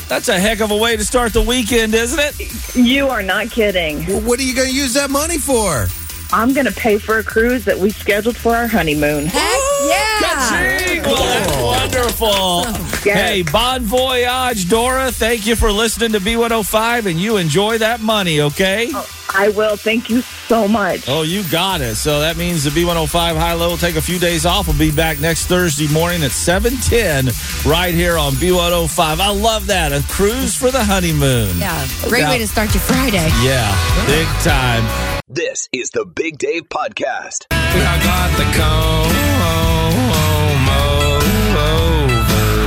That's 0.08 0.28
a 0.30 0.40
heck 0.40 0.60
of 0.60 0.70
a 0.70 0.78
way 0.78 0.96
to 0.96 1.04
start 1.04 1.34
the 1.34 1.42
weekend, 1.42 1.96
isn't 1.96 2.20
it? 2.20 2.76
You 2.76 3.08
are 3.08 3.24
not 3.24 3.50
kidding. 3.50 4.06
Well, 4.06 4.22
what 4.22 4.40
are 4.40 4.44
you 4.44 4.54
going 4.56 4.70
to 4.70 4.76
use 4.76 4.94
that 4.94 5.10
money 5.10 5.40
for? 5.40 5.88
I'm 6.32 6.54
going 6.54 6.68
to 6.68 6.72
pay 6.74 7.00
for 7.00 7.18
a 7.18 7.24
cruise 7.24 7.66
that 7.66 7.80
we 7.80 7.90
scheduled 7.90 8.38
for 8.38 8.56
our 8.56 8.68
honeymoon. 8.68 9.26
Heck 9.26 9.60
yeah. 9.88 10.20
Ka-ching! 10.20 11.04
Well, 11.04 11.16
that's 11.16 11.58
wonderful. 11.62 12.64
Hey, 13.04 13.44
bon 13.44 13.82
voyage, 13.82 14.70
Dora. 14.70 15.12
Thank 15.12 15.46
you 15.46 15.56
for 15.56 15.72
listening 15.72 16.14
to 16.14 16.20
B105, 16.20 17.06
and 17.06 17.20
you 17.20 17.38
enjoy 17.38 17.78
that 17.80 18.00
money, 18.00 18.40
okay? 18.42 18.90
Oh, 18.94 19.06
I 19.36 19.50
will. 19.50 19.76
Thank 19.76 20.10
you 20.10 20.22
so 20.22 20.68
much. 20.68 21.10
Oh, 21.10 21.24
you 21.24 21.44
got 21.52 21.82
it. 21.82 21.96
So 21.96 22.22
that 22.22 22.38
means 22.38 22.64
the 22.64 22.70
B105 22.70 23.12
High 23.12 23.54
Low 23.54 23.72
will 23.72 23.78
take 23.78 23.96
a 23.96 24.02
few 24.02 24.20
days 24.20 24.46
off. 24.46 24.68
We'll 24.68 24.78
be 24.78 24.92
back 24.92 25.20
next 25.20 25.48
Thursday 25.48 25.88
morning 25.92 26.24
at 26.24 26.32
710 26.32 27.34
right 27.70 27.94
here 27.94 28.18
on 28.18 28.34
B105. 28.34 29.20
I 29.20 29.32
love 29.32 29.68
that. 29.68 29.92
A 29.92 30.02
cruise 30.10 30.56
for 30.56 30.72
the 30.72 30.84
honeymoon. 30.84 31.58
Yeah. 31.58 31.86
Great 32.04 32.26
way 32.26 32.38
to 32.38 32.48
start 32.48 32.74
your 32.74 32.82
Friday. 32.82 33.28
Yeah, 33.44 34.06
big 34.06 34.28
time. 34.44 35.22
This 35.28 35.68
is 35.74 35.90
the 35.90 36.06
Big 36.06 36.38
Dave 36.38 36.70
Podcast. 36.70 37.48
I 37.52 38.00
got 38.04 38.38
the 38.38 38.46
comb 38.58 39.63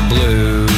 blues. 0.09 0.71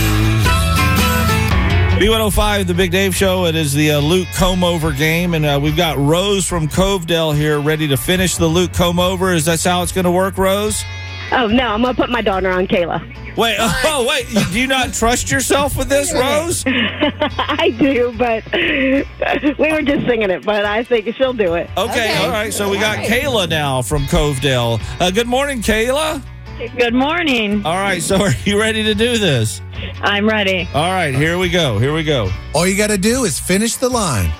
B105, 1.98 2.66
the 2.66 2.74
Big 2.74 2.92
Dave 2.92 3.14
Show. 3.14 3.46
It 3.46 3.56
is 3.56 3.74
the 3.74 3.92
uh, 3.92 4.00
Luke 4.00 4.28
Comb 4.34 4.62
Over 4.62 4.92
game, 4.92 5.34
and 5.34 5.44
uh, 5.44 5.58
we've 5.60 5.76
got 5.76 5.98
Rose 5.98 6.46
from 6.46 6.68
Covedale 6.68 7.34
here 7.34 7.60
ready 7.60 7.88
to 7.88 7.96
finish 7.96 8.36
the 8.36 8.46
Luke 8.46 8.72
Comb 8.72 9.00
Over. 9.00 9.32
Is 9.32 9.46
that 9.46 9.62
how 9.62 9.82
it's 9.82 9.90
going 9.90 10.04
to 10.04 10.10
work, 10.10 10.38
Rose? 10.38 10.84
Oh 11.30 11.46
no, 11.46 11.66
I'm 11.66 11.82
gonna 11.82 11.94
put 11.94 12.08
my 12.08 12.22
daughter 12.22 12.50
on 12.50 12.66
Kayla. 12.66 13.00
Wait, 13.36 13.56
oh 13.60 14.06
wait, 14.08 14.26
do 14.50 14.58
you 14.58 14.66
not 14.66 14.94
trust 14.94 15.30
yourself 15.30 15.76
with 15.76 15.88
this, 15.88 16.12
Rose? 16.12 16.64
I 16.66 17.74
do, 17.78 18.14
but 18.16 18.44
we 19.58 19.72
were 19.72 19.82
just 19.82 20.06
singing 20.06 20.30
it. 20.30 20.44
But 20.44 20.64
I 20.64 20.84
think 20.84 21.14
she'll 21.16 21.34
do 21.34 21.54
it. 21.54 21.68
Okay, 21.76 22.16
all 22.16 22.30
right. 22.30 22.52
So 22.52 22.70
we 22.70 22.78
got 22.78 22.98
Kayla 22.98 23.48
now 23.48 23.82
from 23.82 24.04
Covedale. 24.04 24.80
Uh, 25.00 25.10
good 25.10 25.26
morning, 25.26 25.60
Kayla. 25.60 26.22
Good 26.58 26.92
morning. 26.92 27.64
All 27.64 27.76
right, 27.76 28.02
so 28.02 28.16
are 28.16 28.32
you 28.44 28.58
ready 28.58 28.82
to 28.82 28.92
do 28.92 29.16
this? 29.16 29.62
I'm 30.00 30.28
ready. 30.28 30.68
All 30.74 30.90
right, 30.90 31.14
here 31.14 31.38
we 31.38 31.50
go. 31.50 31.78
Here 31.78 31.94
we 31.94 32.02
go. 32.02 32.32
All 32.52 32.66
you 32.66 32.76
got 32.76 32.88
to 32.88 32.98
do 32.98 33.22
is 33.22 33.38
finish 33.38 33.76
the 33.76 33.88
line. 33.88 34.32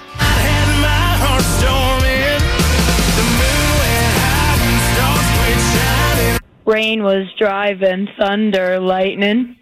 Rain 6.66 7.04
was 7.04 7.26
driving, 7.38 8.09
thunder, 8.18 8.81
lightning. 8.81 9.58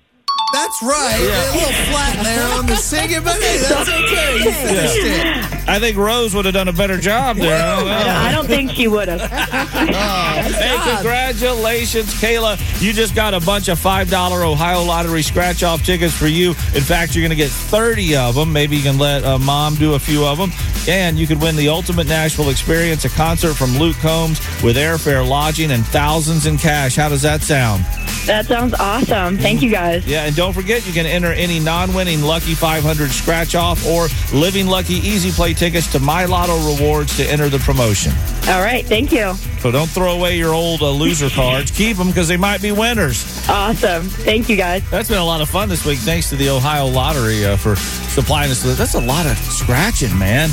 That's 0.57 0.83
right. 0.83 1.21
A 1.21 1.55
little 1.55 1.73
flat 1.92 2.25
there 2.25 2.59
on 2.59 2.64
the 2.64 2.77
singing, 2.77 3.23
but 3.23 3.35
hey, 3.35 3.59
that's 3.59 3.88
okay. 3.90 4.37
You 4.38 4.51
finished 4.53 4.97
it. 5.05 5.69
I 5.69 5.79
think 5.79 5.99
Rose 5.99 6.35
would 6.35 6.47
have 6.47 6.55
done 6.55 6.69
a 6.69 6.73
better 6.73 6.97
job 6.97 7.37
there. 7.37 7.62
I 7.62 7.77
don't. 7.77 7.88
I 7.90 8.33
don't 8.33 8.47
think 8.47 8.71
she 8.71 8.88
would 8.88 9.09
have. 9.09 9.21
Hey, 10.47 10.79
congratulations, 10.95 12.14
Kayla. 12.14 12.57
You 12.81 12.92
just 12.92 13.14
got 13.14 13.35
a 13.35 13.40
bunch 13.40 13.69
of 13.69 13.79
$5 13.79 14.42
Ohio 14.45 14.83
Lottery 14.83 15.23
scratch 15.23 15.62
off 15.62 15.85
tickets 15.85 16.14
for 16.14 16.27
you. 16.27 16.51
In 16.51 16.83
fact, 16.83 17.14
you're 17.14 17.23
going 17.23 17.31
to 17.31 17.37
get 17.37 17.51
30 17.51 18.16
of 18.16 18.35
them. 18.37 18.53
Maybe 18.53 18.77
you 18.77 18.83
can 18.83 18.99
let 18.99 19.25
uh, 19.25 19.38
mom 19.38 19.75
do 19.75 19.95
a 19.95 19.99
few 19.99 20.25
of 20.25 20.38
them. 20.38 20.51
And 20.88 21.19
you 21.19 21.27
could 21.27 21.40
win 21.42 21.57
the 21.57 21.69
ultimate 21.69 22.07
Nashville 22.07 22.51
experience, 22.51 23.05
a 23.05 23.09
concert 23.11 23.55
from 23.55 23.77
Luke 23.77 23.97
Combs 23.97 24.38
with 24.62 24.77
airfare, 24.77 25.27
lodging, 25.27 25.73
and 25.73 25.85
thousands 25.87 26.47
in 26.47 26.59
cash. 26.59 26.97
How 26.97 27.09
does 27.09 27.23
that 27.23 27.42
sound? 27.42 27.85
That 28.27 28.47
sounds 28.47 28.75
awesome. 28.75 29.39
Thank 29.39 29.62
you 29.62 29.71
guys. 29.71 30.07
Yeah, 30.07 30.25
and 30.25 30.35
don't 30.35 30.53
forget 30.53 30.87
you 30.87 30.93
can 30.93 31.07
enter 31.07 31.33
any 31.33 31.61
non-winning 31.61 32.23
Lucky 32.23 32.55
500 32.55 33.11
scratch 33.11 33.55
off 33.55 33.87
or 33.87 34.09
Living 34.37 34.67
Lucky 34.67 34.95
Easy 34.95 35.31
Play 35.31 35.55
tickets 35.55 35.91
to 35.93 36.01
My 36.01 36.25
Lotto 36.25 36.57
Rewards 36.75 37.17
to 37.19 37.25
enter 37.25 37.49
the 37.49 37.59
promotion. 37.61 38.12
All 38.49 38.61
right. 38.62 38.85
Thank 38.85 39.12
you. 39.12 39.35
So 39.61 39.71
don't 39.71 39.89
throw 39.89 40.12
away 40.17 40.37
your 40.39 40.53
old 40.55 40.83
uh, 40.83 40.91
loser 40.91 41.29
cards. 41.31 41.71
Keep 41.77 41.97
them 41.97 42.09
because 42.09 42.29
they 42.29 42.37
might 42.37 42.61
be 42.62 42.73
winners. 42.73 43.25
Awesome. 43.49 44.05
Thank 44.09 44.49
you 44.49 44.57
guys. 44.57 44.89
That's 44.91 45.09
been 45.09 45.19
a 45.19 45.25
lot 45.25 45.41
of 45.41 45.49
fun 45.49 45.69
this 45.69 45.85
week. 45.85 45.99
Thanks 46.01 46.29
to 46.31 46.37
the 46.37 46.49
Ohio 46.51 46.87
Lottery 46.87 47.45
uh, 47.45 47.57
for 47.57 47.77
supplying 47.77 48.51
us 48.51 48.65
with. 48.65 48.77
That's 48.79 48.95
a 48.95 49.01
lot 49.01 49.27
of 49.27 49.37
scratching, 49.39 50.17
man. 50.19 50.51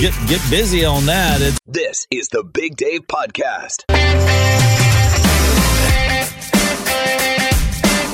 Get 0.00 0.14
get 0.28 0.40
busy 0.50 0.84
on 0.84 1.06
that. 1.06 1.40
It's 1.40 1.58
This 1.66 2.06
is 2.10 2.28
the 2.28 2.42
Big 2.44 2.76
Dave 2.76 3.02
Podcast. 3.06 3.84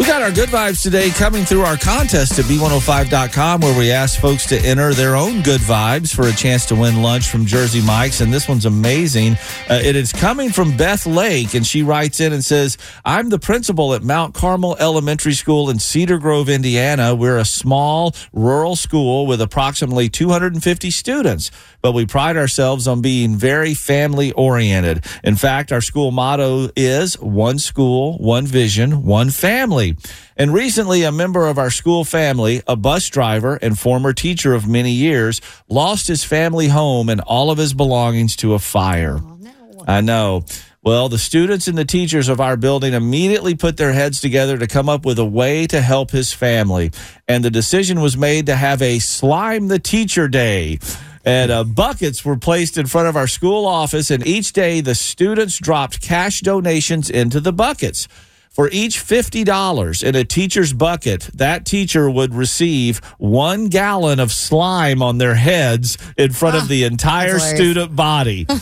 We 0.05 0.11
got 0.11 0.21
our 0.21 0.33
good 0.33 0.51
vibes 0.51 0.83
today 0.83 1.09
coming 1.09 1.47
through 1.47 1.63
our 1.63 1.79
contest 1.79 2.39
at 2.39 2.45
B105.com 2.45 3.63
where 3.63 3.79
we 3.79 3.91
ask 3.91 4.21
folks 4.21 4.45
to 4.49 4.59
enter 4.59 4.93
their 4.93 5.17
own 5.17 5.41
good 5.41 5.63
vibes 5.63 6.15
for 6.15 6.27
a 6.27 6.33
chance 6.33 6.67
to 6.67 6.75
win 6.75 7.01
lunch 7.01 7.27
from 7.31 7.47
Jersey 7.47 7.81
Mike's. 7.81 8.21
And 8.21 8.31
this 8.31 8.47
one's 8.47 8.67
amazing. 8.67 9.39
Uh, 9.71 9.81
it 9.83 9.97
is 9.97 10.13
coming 10.13 10.51
from 10.51 10.77
Beth 10.77 11.07
Lake, 11.07 11.55
and 11.55 11.67
she 11.67 11.83
writes 11.83 12.21
in 12.21 12.35
and 12.35 12.45
says, 12.45 12.77
I'm 13.07 13.31
the 13.31 13.39
principal 13.39 13.95
at 13.95 14.03
Mount 14.03 14.35
Carmel 14.35 14.77
Elementary 14.79 15.33
School 15.33 15.71
in 15.71 15.79
Cedar 15.79 16.19
Grove, 16.19 16.51
Indiana. 16.51 17.15
We're 17.15 17.39
a 17.39 17.47
small 17.47 18.15
rural 18.35 18.77
school 18.77 19.27
with 19.27 19.41
approximately 19.41 20.11
250 20.11 20.91
students, 20.91 21.51
but 21.81 21.93
we 21.93 22.05
pride 22.05 22.37
ourselves 22.37 22.87
on 22.87 23.01
being 23.01 23.37
very 23.37 23.73
family 23.73 24.33
oriented. 24.33 25.07
In 25.25 25.37
fact, 25.37 25.73
our 25.73 25.81
school 25.81 26.11
motto 26.11 26.69
is 26.77 27.19
one 27.19 27.59
school, 27.59 28.19
one 28.19 28.47
vision, 28.47 29.03
one 29.07 29.31
family. 29.31 29.94
And 30.37 30.53
recently, 30.53 31.03
a 31.03 31.13
member 31.13 31.47
of 31.47 31.59
our 31.59 31.71
school 31.71 32.05
family, 32.05 32.63
a 32.67 32.77
bus 32.77 33.09
driver 33.09 33.57
and 33.57 33.79
former 33.79 34.13
teacher 34.13 34.55
of 34.55 34.67
many 34.67 34.93
years, 34.93 35.41
lost 35.69 36.09
his 36.09 36.25
family 36.25 36.69
home 36.69 37.09
and 37.09 37.21
all 37.21 37.51
of 37.51 37.59
his 37.59 37.75
belongings 37.75 38.37
to 38.37 38.55
a 38.55 38.59
fire. 38.59 39.21
I 39.87 40.01
know. 40.01 40.45
Well, 40.83 41.09
the 41.09 41.19
students 41.19 41.67
and 41.67 41.79
the 41.79 41.87
teachers 41.87 42.29
of 42.29 42.43
our 42.43 42.59
building 42.59 42.93
immediately 42.93 43.55
put 43.55 43.79
their 43.79 43.93
heads 43.93 44.21
together 44.21 44.59
to 44.59 44.67
come 44.67 44.89
up 44.89 45.07
with 45.07 45.19
a 45.19 45.25
way 45.25 45.67
to 45.69 45.81
help 45.81 46.11
his 46.11 46.35
family. 46.35 46.91
And 47.27 47.43
the 47.43 47.51
decision 47.51 48.03
was 48.03 48.19
made 48.19 48.47
to 48.47 48.57
have 48.57 48.83
a 48.83 48.99
Slime 48.99 49.69
the 49.69 49.79
Teacher 49.79 50.29
Day. 50.29 50.79
And 51.25 51.51
uh, 51.51 51.65
buckets 51.65 52.23
were 52.23 52.37
placed 52.37 52.77
in 52.77 52.87
front 52.87 53.09
of 53.09 53.17
our 53.17 53.27
school 53.27 53.65
office, 53.65 54.11
and 54.11 54.27
each 54.27 54.53
day 54.53 54.83
the 54.83 54.95
students 54.95 55.57
dropped 55.57 56.03
cash 56.03 56.41
donations 56.41 57.09
into 57.09 57.41
the 57.41 57.53
buckets. 57.53 58.07
For 58.55 58.69
each 58.71 59.05
$50 59.05 60.05
in 60.05 60.15
a 60.15 60.23
teacher's 60.23 60.73
bucket, 60.73 61.23
that 61.35 61.67
teacher 61.67 62.09
would 62.09 62.33
receive 62.33 62.99
one 63.19 63.67
gallon 63.67 64.21
of 64.21 64.31
slime 64.31 65.03
on 65.03 65.19
their 65.19 65.35
heads 65.35 65.99
in 66.17 66.33
front 66.33 66.55
of 66.55 66.69
the 66.69 66.85
entire 66.85 67.41
student 67.41 67.97
body. 67.97 68.47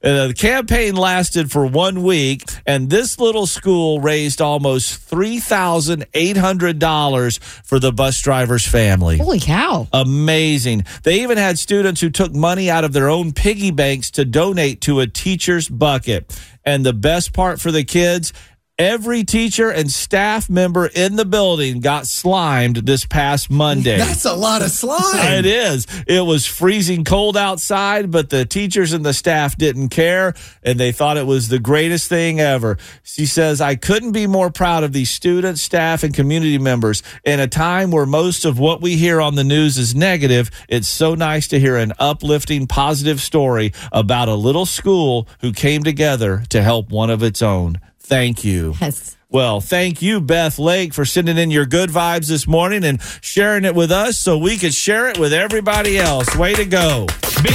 Uh, 0.00 0.28
the 0.28 0.34
campaign 0.34 0.94
lasted 0.94 1.50
for 1.50 1.66
one 1.66 2.04
week, 2.04 2.44
and 2.64 2.88
this 2.88 3.18
little 3.18 3.46
school 3.46 4.00
raised 4.00 4.40
almost 4.40 4.94
three 5.00 5.40
thousand 5.40 6.06
eight 6.14 6.36
hundred 6.36 6.78
dollars 6.78 7.38
for 7.38 7.80
the 7.80 7.90
bus 7.90 8.22
driver's 8.22 8.64
family. 8.64 9.18
Holy 9.18 9.40
cow! 9.40 9.88
Amazing. 9.92 10.84
They 11.02 11.22
even 11.22 11.36
had 11.36 11.58
students 11.58 12.00
who 12.00 12.10
took 12.10 12.32
money 12.32 12.70
out 12.70 12.84
of 12.84 12.92
their 12.92 13.08
own 13.08 13.32
piggy 13.32 13.72
banks 13.72 14.12
to 14.12 14.24
donate 14.24 14.80
to 14.82 15.00
a 15.00 15.08
teacher's 15.08 15.68
bucket. 15.68 16.40
And 16.64 16.86
the 16.86 16.92
best 16.92 17.32
part 17.32 17.60
for 17.60 17.72
the 17.72 17.82
kids, 17.82 18.32
every 18.78 19.24
teacher 19.24 19.70
and 19.70 19.90
staff 19.90 20.48
member 20.48 20.86
in 20.86 21.16
the 21.16 21.24
building 21.24 21.80
got 21.80 22.06
slimed 22.06 22.76
this 22.76 23.04
past 23.04 23.50
Monday. 23.50 23.98
That's 23.98 24.24
a 24.24 24.34
lot 24.34 24.62
of 24.62 24.70
slime. 24.70 25.34
It 25.34 25.46
is. 25.46 25.86
It 26.06 26.24
was 26.24 26.46
freezing 26.46 27.04
cold 27.04 27.36
outside, 27.36 28.10
but 28.10 28.30
the 28.30 28.44
teachers 28.44 28.92
and 28.92 29.04
the 29.04 29.12
staff 29.12 29.56
didn't 29.56 29.88
care 29.88 30.34
and 30.62 30.78
they 30.78 30.92
thought 30.92 31.16
it 31.16 31.26
was 31.26 31.48
the 31.48 31.58
greatest 31.58 32.08
thing 32.08 32.38
ever. 32.38 32.78
She 33.02 33.26
says, 33.26 33.60
I 33.60 33.74
couldn't 33.74 34.12
be 34.12 34.28
more 34.28 34.50
proud 34.50 34.84
of 34.84 34.92
these 34.92 35.10
students, 35.10 35.60
staff, 35.60 36.04
and 36.04 36.14
community 36.14 36.58
members. 36.58 37.02
In 37.24 37.40
a 37.40 37.48
time 37.48 37.90
where 37.90 38.06
most 38.06 38.44
of 38.44 38.58
what 38.58 38.80
we 38.80 38.96
hear 38.96 39.20
on 39.20 39.34
the 39.34 39.44
news 39.44 39.76
is 39.76 39.94
negative, 39.94 40.50
it's 40.68 40.88
so 40.88 41.14
nice 41.16 41.48
to 41.48 41.58
hear 41.58 41.76
an 41.76 41.92
uplifting, 41.98 42.66
positive 42.68 43.20
story 43.20 43.72
about 43.90 44.28
a 44.28 44.34
little 44.34 44.66
school 44.66 45.26
who 45.40 45.52
came 45.52 45.82
together 45.82 46.44
to 46.50 46.62
help 46.62 46.90
one 46.90 47.10
of 47.10 47.22
its 47.22 47.42
own. 47.42 47.80
Thank 48.08 48.42
you. 48.42 48.74
Yes. 48.80 49.16
Well, 49.30 49.60
thank 49.60 50.00
you, 50.00 50.22
Beth 50.22 50.58
Lake, 50.58 50.94
for 50.94 51.04
sending 51.04 51.36
in 51.36 51.50
your 51.50 51.66
good 51.66 51.90
vibes 51.90 52.28
this 52.28 52.46
morning 52.46 52.82
and 52.82 53.02
sharing 53.20 53.66
it 53.66 53.74
with 53.74 53.92
us 53.92 54.18
so 54.18 54.38
we 54.38 54.56
could 54.56 54.72
share 54.72 55.08
it 55.08 55.18
with 55.18 55.34
everybody 55.34 55.98
else. 55.98 56.34
Way 56.34 56.54
to 56.54 56.64
go. 56.64 57.04
B. 57.42 57.50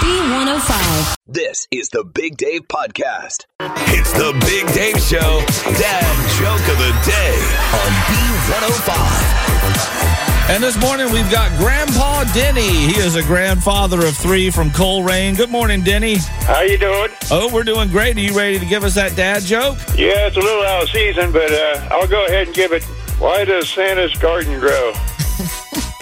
B105. 0.00 1.14
This 1.26 1.66
is 1.70 1.90
the 1.90 2.04
Big 2.04 2.38
Dave 2.38 2.62
Podcast. 2.68 3.44
It's 3.60 4.12
the 4.14 4.32
Big 4.46 4.66
Dave 4.72 4.98
Show, 5.02 5.44
Dad 5.78 6.16
Joke 6.40 6.66
of 6.72 6.78
the 6.78 6.92
Day 7.04 7.36
on 7.76 7.92
B105. 9.68 10.31
And 10.52 10.62
this 10.62 10.78
morning 10.82 11.10
we've 11.10 11.30
got 11.30 11.50
Grandpa 11.56 12.24
Denny. 12.34 12.60
He 12.60 13.00
is 13.00 13.16
a 13.16 13.22
grandfather 13.22 14.04
of 14.04 14.14
three 14.14 14.50
from 14.50 14.68
Colerain. 14.68 15.34
Good 15.34 15.48
morning, 15.48 15.80
Denny. 15.80 16.16
How 16.44 16.60
you 16.60 16.76
doing? 16.76 17.08
Oh, 17.30 17.50
we're 17.50 17.64
doing 17.64 17.88
great. 17.88 18.18
Are 18.18 18.20
you 18.20 18.36
ready 18.36 18.58
to 18.58 18.66
give 18.66 18.84
us 18.84 18.94
that 18.96 19.16
dad 19.16 19.44
joke? 19.44 19.78
Yeah, 19.96 20.26
it's 20.26 20.36
a 20.36 20.40
little 20.40 20.62
out 20.62 20.82
of 20.82 20.90
season, 20.90 21.32
but 21.32 21.50
uh, 21.50 21.88
I'll 21.90 22.06
go 22.06 22.26
ahead 22.26 22.48
and 22.48 22.54
give 22.54 22.72
it. 22.72 22.84
Why 23.18 23.46
does 23.46 23.66
Santa's 23.70 24.14
garden 24.18 24.60
grow? 24.60 24.92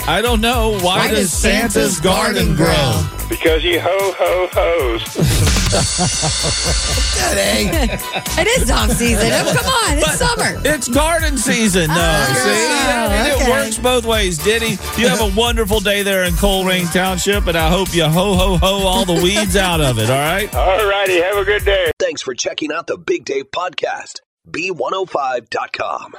I 0.06 0.20
don't 0.22 0.40
know. 0.40 0.78
Why, 0.80 1.08
does 1.08 1.32
Santa's 1.32 2.00
garden 2.00 2.54
grow? 2.56 3.06
Because 3.28 3.62
he 3.62 3.76
ho 3.78 3.88
ho 3.90 4.48
hos. 4.52 5.16
it 8.40 8.60
is 8.60 8.70
off 8.70 8.90
season. 8.90 9.30
Oh, 9.32 9.52
come 9.56 9.66
on, 9.66 9.98
it's 9.98 10.18
summer. 10.18 10.60
It's 10.64 10.88
garden 10.88 11.38
season, 11.38 11.88
though. 11.88 11.94
Oh, 11.96 12.34
See, 12.34 12.50
I 12.50 13.32
okay. 13.34 13.44
it 13.44 13.50
works 13.50 13.78
both 13.78 14.04
ways. 14.04 14.38
Denny, 14.38 14.70
you 14.96 15.08
have 15.08 15.20
a 15.20 15.32
wonderful 15.38 15.80
day 15.80 16.02
there 16.02 16.24
in 16.24 16.34
Colerain 16.34 16.92
Township, 16.92 17.46
and 17.46 17.56
I 17.56 17.70
hope 17.70 17.94
you 17.94 18.04
ho 18.04 18.34
ho 18.34 18.56
ho 18.56 18.86
all 18.86 19.04
the 19.04 19.20
weeds 19.22 19.56
out 19.56 19.80
of 19.80 19.98
it. 19.98 20.10
All 20.10 20.16
right. 20.16 20.52
All 20.60 20.88
righty, 20.88 21.20
have 21.20 21.36
a 21.36 21.44
good 21.44 21.64
day. 21.64 21.90
Thanks 21.98 22.22
for 22.22 22.34
checking 22.34 22.72
out 22.72 22.86
the 22.86 22.96
Big 22.98 23.24
Dave 23.24 23.50
Podcast. 23.50 24.20
B105.com. 24.50 26.14